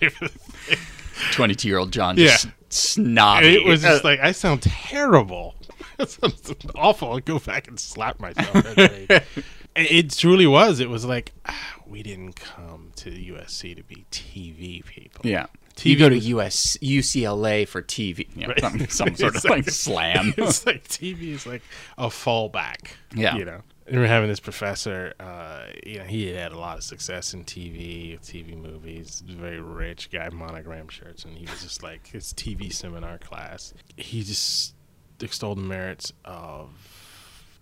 [1.34, 2.28] 22 year old John Yeah.
[2.30, 3.48] just snobby.
[3.56, 5.56] it was just Uh, like I sound terrible.
[6.00, 7.12] It sounds awful.
[7.12, 8.56] I'll go back and slap myself.
[8.78, 9.10] It-
[9.76, 10.80] it it truly was.
[10.80, 15.22] It was like ah, we didn't come to USC to be TV people.
[15.30, 15.46] yeah.
[15.76, 18.28] TV you go to US UCLA for TV.
[18.36, 18.60] Yeah, Right.
[18.60, 20.34] some, some sort of like slam.
[20.38, 21.62] it's like TV is like
[21.98, 22.94] a fallback.
[23.16, 23.36] Yeah.
[23.36, 23.62] You know.
[23.86, 27.44] And we're having this professor, uh, you know, he had a lot of success in
[27.44, 32.72] TV, TV movies, very rich guy, monogram shirts, and he was just like his TV
[32.72, 33.74] seminar class.
[33.98, 34.74] He just
[35.22, 36.70] extolled the merits of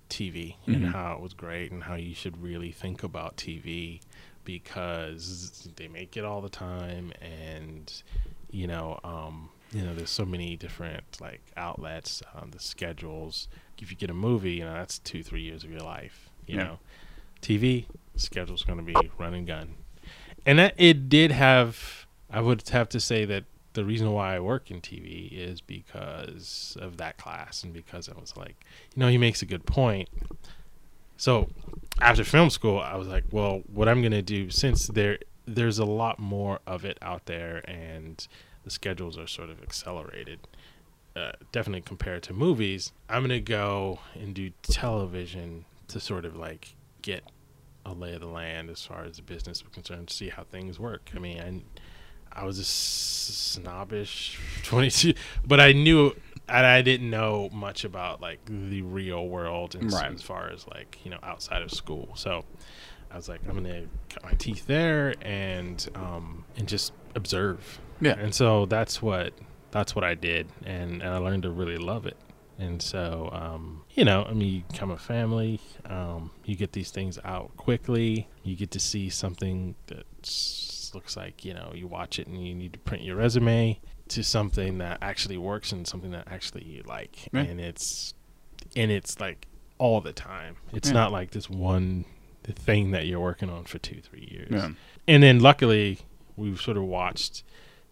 [0.10, 0.92] TV and Mhm.
[0.92, 4.00] how it was great and how you should really think about TV
[4.44, 8.04] because they make it all the time and
[8.50, 13.48] you know um you know there's so many different like outlets um, the schedules.
[13.82, 16.58] If you get a movie you know that's two three years of your life you
[16.58, 16.64] Yeah.
[16.64, 16.80] know.
[17.42, 19.76] Tv schedule's going to be run and gun.
[20.46, 23.44] And that, it did have i would have to say that
[23.74, 28.14] the reason why i work in tv is because of that class and because i
[28.20, 28.64] was like
[28.96, 30.10] you know he makes a good point.
[31.18, 31.50] So
[32.02, 35.86] after film school, I was like, well, what I'm gonna do since there there's a
[35.86, 38.26] lot more of it out there, and
[38.64, 40.40] the schedules are sort of accelerated,
[41.16, 42.92] uh, definitely compared to movies.
[43.10, 47.24] I'm gonna go and do television to sort of like get
[47.86, 50.44] a lay of the land as far as the business is concerned, to see how
[50.44, 51.10] things work.
[51.16, 51.64] I mean,
[52.34, 52.68] I, I was a s-
[53.62, 55.14] snobbish 22,
[55.46, 56.16] but I knew
[56.48, 60.12] and I didn't know much about like the real world and Right.
[60.12, 62.10] as far as like you know outside of school.
[62.16, 62.44] So
[63.10, 67.80] I was like, I'm gonna cut my teeth there and um and just observe.
[68.02, 68.18] Yeah.
[68.18, 69.34] And so that's what
[69.72, 72.18] that's what I did, and, and I learned to really love it.
[72.60, 75.62] And so, um, you know, I mean, you become a family.
[75.86, 78.28] Um, you get these things out quickly.
[78.44, 80.06] You get to see something that
[80.94, 83.80] looks like, you know, you watch it and you need to print your resume
[84.10, 87.30] to something that actually works and something that actually you like.
[87.34, 87.42] Yeah.
[87.42, 88.14] And it's,
[88.76, 89.48] and it's like
[89.80, 90.58] all the time.
[90.74, 90.96] It's Yeah.
[90.96, 92.06] not like this one
[92.44, 94.50] thing that you're working on for two, three years.
[94.52, 94.70] Yeah.
[95.08, 96.00] And then luckily,
[96.36, 97.44] we've sort of watched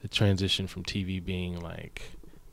[0.01, 2.01] the transition from TV being like,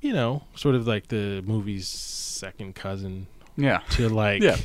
[0.00, 3.26] you know, sort of like the movie's second cousin
[3.56, 3.78] Yeah.
[3.90, 4.56] to like Yeah.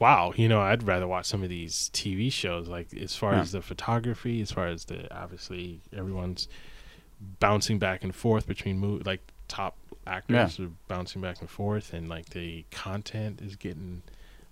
[0.00, 2.68] wow, you know, I'd rather watch some of these TV shows.
[2.68, 3.40] Like as far Yeah.
[3.40, 6.48] as the photography, as far as the obviously everyone's
[7.40, 12.08] bouncing back and forth between mo- like top actors are bouncing back and forth, and
[12.08, 14.02] like the content is getting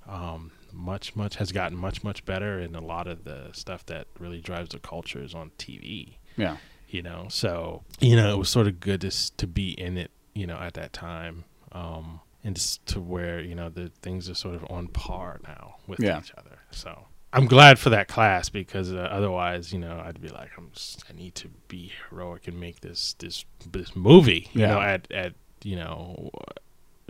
[0.09, 4.07] um, much much has gotten much much better, and a lot of the stuff that
[4.18, 6.57] really drives the culture is on TV Yeah.
[6.93, 10.11] You know so you know it was sort of good to to be in it
[10.34, 14.34] you know at that time um and just to where you know the things are
[14.34, 16.18] sort of on par now with Yeah.
[16.18, 20.28] each other so i'm glad for that class because uh, otherwise you know i'd be
[20.28, 24.61] like i'm just, i need to be heroic and make this this this movie you
[24.62, 24.66] Yeah.
[24.68, 25.32] know at at
[25.64, 26.30] you know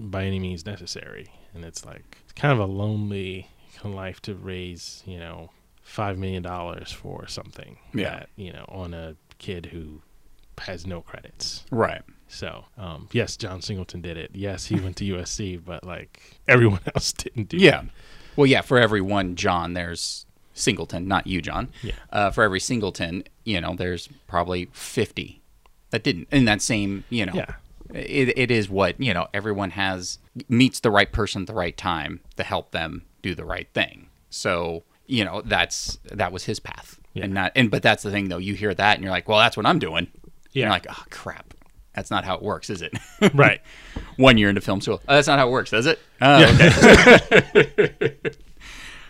[0.00, 3.48] by any means necessary and it's like it's kind of a lonely
[3.84, 5.50] life to raise you know
[5.82, 8.10] five million dollars for something Yeah.
[8.10, 10.00] that you know on a kid who
[10.58, 12.02] has no credits Right.
[12.28, 16.80] so um yes john singleton did it yes he went to usc but like everyone
[16.94, 17.82] else didn't do Yeah.
[17.82, 17.86] it.
[18.34, 18.62] Well, yeah.
[18.62, 20.24] For every one John, there's
[20.54, 21.68] Singleton, not you, John.
[21.82, 21.92] Yeah.
[22.10, 25.42] Uh, for every Singleton, you know, there's probably fifty
[25.90, 27.04] that didn't in that same.
[27.10, 27.34] You know.
[27.34, 27.54] Yeah.
[27.92, 29.26] It, it is what you know.
[29.34, 30.18] Everyone has
[30.48, 34.08] meets the right person at the right time to help them do the right thing.
[34.30, 37.24] So you know that's that was his path, Yeah.
[37.24, 38.38] and not and but that's the thing though.
[38.38, 40.08] You hear that and you're like, well, that's what I'm doing.
[40.52, 40.64] Yeah.
[40.64, 41.54] You're like, oh crap,
[41.94, 42.94] that's not how it works, is it?
[43.34, 43.60] right
[44.16, 45.98] One year into film school, oh, that's not how it works, does it?
[46.20, 48.14] Oh, okay.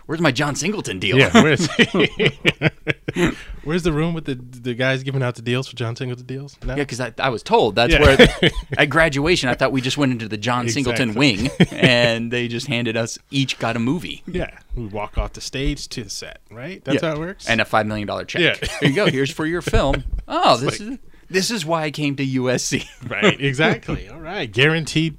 [0.06, 1.16] Where's my John Singleton deal?
[1.18, 1.68] yeah where's
[3.64, 6.56] where's the room with the the guys giving out the deals for john singleton deals
[6.64, 6.70] no?
[6.74, 8.00] Yeah, because I, I was told that's Yeah.
[8.00, 8.28] where
[8.78, 11.48] at graduation I thought we just went into the John Singleton Exactly.
[11.58, 14.22] wing and they just handed us each got a movie.
[14.26, 17.10] yeah we walk off the stage to the set right that's Yeah.
[17.10, 18.40] how it works And a five million dollar check.
[18.40, 18.68] Yeah.
[18.80, 19.06] Here you go.
[19.06, 20.04] Here's for your film.
[20.28, 20.98] Oh, this like- is
[21.28, 22.86] this is why I came to USC.
[23.10, 25.16] right exactly all right guaranteed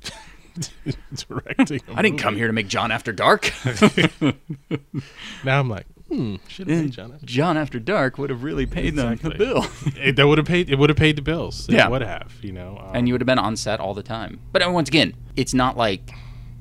[1.15, 3.51] directing I didn't come here to make John After Dark.
[5.43, 7.21] now i'm like hmm should have made john F.
[7.23, 9.65] John After Dark would have really paid them the bill.
[9.97, 11.87] it, that would have paid it would have paid the bills Yeah.
[11.87, 14.03] it would have you know um, and you would have been on set all the
[14.03, 14.39] time.
[14.51, 16.11] But uh, once again, it's not like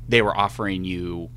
[0.09, 1.30] they were offering you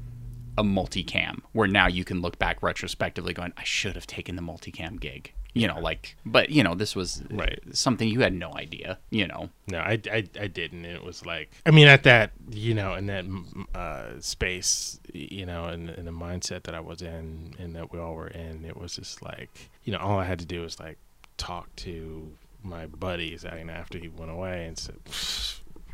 [0.58, 4.42] a multicam where now you can look back retrospectively going, I should have taken the
[4.42, 5.34] multicam gig.
[5.58, 7.60] You know, like, but you know, this was Right.
[7.72, 9.00] something you had no idea.
[9.10, 10.84] You know, No, I, I, I didn't.
[10.84, 13.26] It was like, I mean, at that, you know, in that
[13.74, 18.00] uh, space, you know, in, in the mindset that I was in and that we
[18.00, 19.50] all were in, it was just like,
[19.86, 20.98] you know, all I had to do was like
[21.38, 24.98] talk to my buddies and after he went away and said,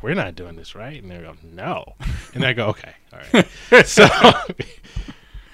[0.02, 1.00] we're not doing this right.
[1.00, 1.94] And they go, no.
[2.34, 3.86] And I go, okay, all right.
[3.86, 4.08] so,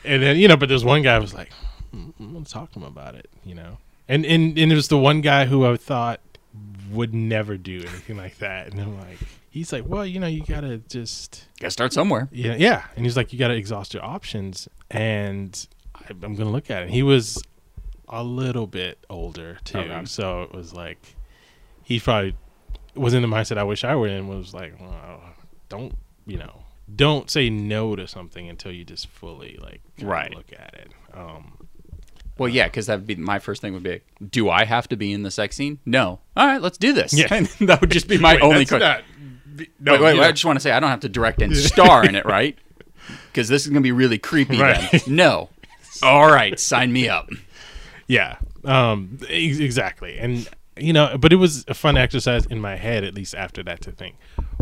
[0.05, 1.51] and then, you know, but there's one guy was like,
[1.95, 3.77] "Mm, I'm going to talk to him about it, you know.
[4.09, 6.21] And, and, and it was the one guy who I thought
[6.91, 8.69] would never do anything like that.
[8.73, 9.19] And I'm like,
[9.51, 12.29] he's like, well, you know, you gotta just, gotta start somewhere.
[12.33, 12.85] yeah, yeah.
[12.97, 14.69] And he's like, you gotta exhaust your options.
[14.91, 16.91] And I, I'm gonna look at it.
[16.91, 17.43] He was
[18.09, 20.05] a little bit older too, Okay.
[20.07, 21.15] so it was like
[21.83, 22.35] he probably
[22.95, 24.27] was in the mindset I wish I were in.
[24.29, 25.21] Was like, well,
[25.69, 25.95] don't
[26.27, 26.63] you know,
[26.97, 30.35] don't say no to something until you just fully like Right.
[30.35, 30.93] look at it.
[31.13, 31.68] Um,
[32.39, 34.97] Well, yeah, because that would be my first thing would be, do I have to
[34.97, 35.79] be in the sex scene?
[35.85, 36.21] No.
[36.37, 37.13] All right, let's do this.
[37.13, 37.27] Yeah.
[37.31, 38.81] And that would just be my wait, only question.
[38.89, 39.03] not-
[39.81, 41.57] no, wait, wait, wait, I just want to say I don't have to direct and
[41.57, 42.57] star in it, right?
[43.27, 44.59] Because this is gonna be really creepy.
[44.61, 44.89] Right.
[44.93, 45.01] Then.
[45.17, 45.49] No.
[46.01, 47.29] All right, sign me up.
[48.07, 50.17] Yeah, um, ex- exactly.
[50.19, 53.65] And you know, but it was a fun exercise in my head, at least after
[53.65, 54.15] that, to think,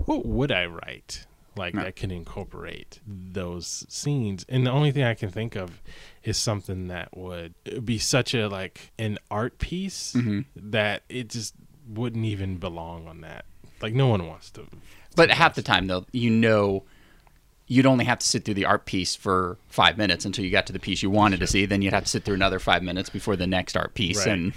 [0.07, 1.27] what would I write
[1.57, 1.85] like Yeah.
[1.85, 4.45] that can incorporate those scenes?
[4.49, 5.81] And the only thing I can think of
[6.23, 7.55] is something that would
[7.85, 10.41] be such a like an art piece Mm-hmm.
[10.71, 11.55] that it just
[11.89, 13.45] wouldn't even belong on that.
[13.81, 14.67] Like no one wants to.
[15.15, 16.85] But half the time, though, you know,
[17.69, 20.67] you'd only have to sit through the art piece for five minutes until you got
[20.67, 21.67] to the piece you wanted to see.
[21.67, 24.27] Then you'd have to sit through another five minutes before the next art piece.
[24.27, 24.53] Right.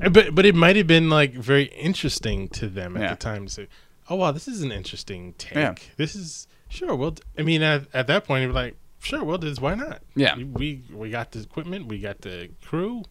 [0.00, 3.10] And But but it might have been like very interesting to them at Yeah.
[3.10, 3.68] the time to say,
[4.08, 5.54] "Oh wow, this is an interesting take.
[5.56, 5.74] Yeah.
[5.96, 9.60] This is sure." Well, I mean, at, at that point, you're like, "Sure, well, this
[9.60, 10.02] why not?
[10.14, 10.36] Yeah.
[10.36, 13.02] we we got the equipment, we got the crew.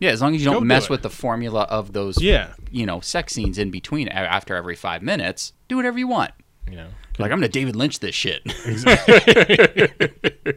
[0.00, 0.90] yeah, as long as you don't do mess it.
[0.90, 5.02] with the formula of those, Yeah, you know, sex scenes in between after every five
[5.02, 6.32] minutes, do whatever you want.
[6.70, 8.42] you know." Like I'm gonna David Lynch this shit.
[8.66, 9.14] Exactly.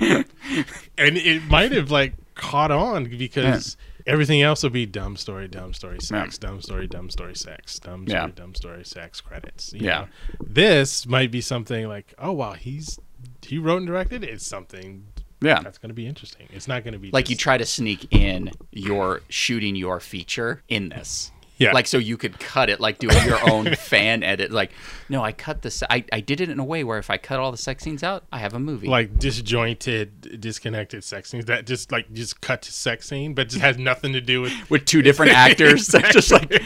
[0.00, 3.76] and it might have like caught on because
[4.06, 8.06] everything else will be dumb story, dumb story, sex, dumb story, dumb story, sex, dumb
[8.06, 8.30] story, Yeah.
[8.34, 9.72] dumb story, sex credits.
[9.72, 10.00] you Yeah.
[10.00, 10.08] know?
[10.46, 12.98] this might be something like, oh wow, he's
[13.44, 14.22] he wrote and directed.
[14.24, 15.06] It's something
[15.40, 15.60] yeah.
[15.62, 16.46] that's going to be interesting.
[16.52, 20.62] It's not going to be Like you try to sneak in your shooting your feature
[20.68, 21.31] in this.
[21.62, 21.72] Yeah.
[21.72, 24.50] Like so you could cut it, like doing your own fan edit.
[24.50, 24.72] Like,
[25.08, 25.82] no, I cut this.
[25.88, 28.02] I, I did it in a way where if I cut all the sex scenes
[28.02, 28.88] out, I have a movie.
[28.88, 33.60] like disjointed, disconnected sex scenes that just like just cut to sex scene, but just
[33.62, 34.52] has nothing to do with.
[34.70, 35.86] with two different actors.
[35.88, 36.62] That's just like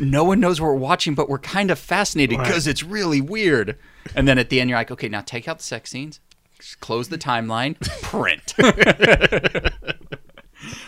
[0.00, 2.46] no one knows what we're watching, but we're kind of fascinated Right.
[2.46, 3.76] because it's really weird.
[4.14, 6.20] And then at the end, you're like, okay, now take out the sex scenes,
[6.80, 8.54] close the timeline, print.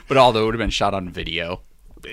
[0.09, 1.62] but although it would have been shot on video,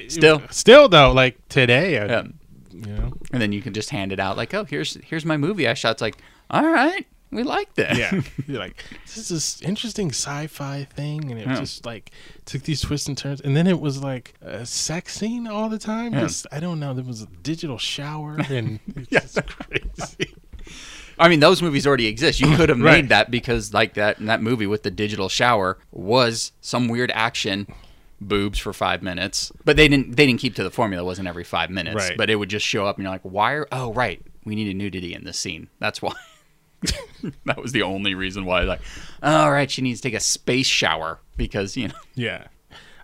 [0.08, 0.42] Still.
[0.50, 2.34] still though, like today, I, um,
[2.72, 5.38] you know, and then you can just hand it out like, oh, here's here's my
[5.38, 5.92] movie I shot.
[5.94, 6.18] It's like,
[6.50, 7.96] all right, we like that.
[7.98, 11.60] yeah, you're like this is this interesting sci-fi thing, and it Yeah.
[11.60, 12.12] just like
[12.46, 15.80] took these twists and turns, and then it was like a sex scene all the
[15.80, 16.14] time.
[16.14, 16.22] Yeah.
[16.22, 20.36] Just I don't know, there was a digital shower, and it's just crazy.
[21.20, 22.40] I mean, those movies already exist.
[22.40, 23.10] You could have made Right.
[23.10, 27.68] that because, like that that movie with the digital shower was some weird action,
[28.28, 29.52] boobs for five minutes.
[29.66, 31.04] But they didn't they didn't keep to the formula.
[31.04, 31.96] It wasn't every five minutes.
[31.96, 32.18] Right.
[32.18, 33.54] But it would just show up, and you're like, why?
[33.54, 35.70] Are, oh, right, we need a nudity in this scene.
[35.80, 36.14] That's why.
[37.46, 38.64] that was the only reason why.
[38.64, 38.82] Like,
[39.22, 41.94] all right, she needs to take a space shower because you know.
[42.16, 42.48] Yeah.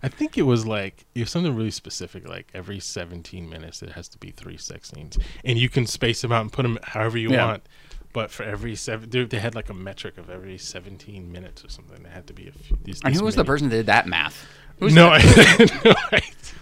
[0.01, 2.28] I think it was like it was something really specific.
[2.28, 6.22] Like every 17 minutes, it has to be three sex scenes, and you can space
[6.22, 7.45] them out and put them however you Yeah.
[7.45, 7.63] want.
[8.12, 11.70] But for every seven, they, they had like a metric of every 17 minutes or
[11.70, 12.01] something.
[12.03, 12.78] They had to be a few.
[12.84, 14.47] These, And who was the person that did that math?
[14.80, 15.93] Who's No, I, no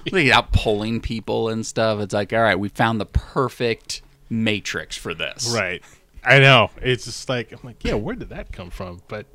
[0.06, 0.34] idea.
[0.34, 2.00] Out polling people and stuff.
[2.02, 5.54] It's like, all right, we found the perfect matrix for this.
[5.54, 5.84] Right.
[6.24, 6.72] I know.
[6.82, 9.02] It's just like I'm like, yeah, where did that come from?
[9.08, 9.26] But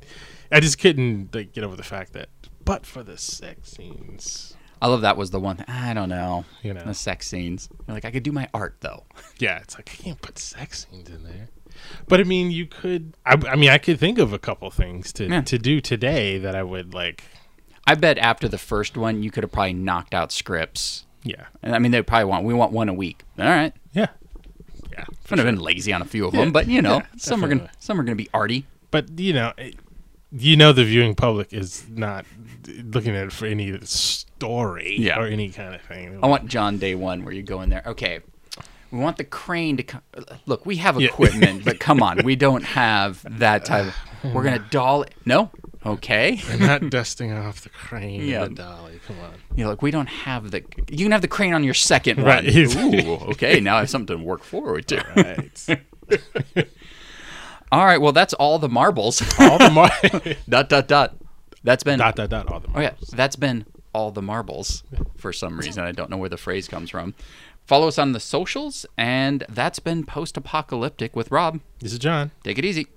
[0.51, 2.29] I just couldn't like, get over the fact that,
[2.63, 5.63] but for the sex scenes, I love that was the one.
[5.67, 6.43] I don't know.
[6.61, 6.83] You know.
[6.83, 7.69] the sex scenes.
[7.87, 9.05] You're like I could do my art though.
[9.39, 11.47] yeah, it's like I can't put sex scenes in there.
[12.07, 13.15] But I mean, you could.
[13.25, 15.41] I, I mean, I could think of a couple things to Yeah.
[15.41, 17.23] to do today that I would like.
[17.87, 21.05] I bet after the first one, you could have probably knocked out scripts.
[21.23, 21.45] Yeah.
[21.61, 23.23] And I mean, they probably want we want one a week.
[23.39, 24.07] All right, Yeah.
[24.91, 25.05] Yeah.
[25.31, 27.47] I've been lazy on a few of Yeah, them, but you know, yeah, some are
[27.47, 28.65] gonna some are gonna be arty.
[28.91, 29.75] But you know, it,
[30.31, 32.25] you know, the viewing public is not
[32.67, 33.77] looking at it for any
[34.43, 35.19] story Yeah.
[35.19, 36.19] or any kind of thing.
[36.21, 37.83] I want John Day one where you go in there.
[37.85, 38.19] Okay,
[38.91, 40.01] we want the crane to come.
[40.45, 41.07] Look, we have Yeah.
[41.09, 43.93] equipment, but come on, we don't have that type.
[44.23, 45.03] Of, we're gonna doll.
[45.03, 45.13] it.
[45.25, 45.49] No,
[45.85, 46.39] okay.
[46.49, 48.43] I'm not dusting off the crane Yeah.
[48.43, 48.99] and the dolly.
[49.07, 49.31] Come on.
[49.55, 50.63] You know, like we don't have the.
[50.89, 52.25] You can have the crane on your second one.
[52.27, 52.55] Right.
[52.77, 53.59] Ooh, okay.
[53.59, 55.03] Now I have something to work forward to.
[55.15, 56.67] Right.
[57.71, 57.99] All right.
[57.99, 59.21] Well, that's all the marbles.
[59.39, 59.89] all the mar-
[60.47, 61.15] dot dot dot.
[61.63, 61.97] That's been.
[61.97, 62.75] dot dot dot all the marbles.
[62.75, 64.83] Oh yeah, that's been all the marbles
[65.17, 65.83] for some reason.
[65.83, 67.13] I don't know where the phrase comes from.
[67.65, 71.61] Follow us on the socials, and that's been post apocalyptic with Rob.
[71.79, 72.31] This is John.
[72.43, 72.87] Take it easy.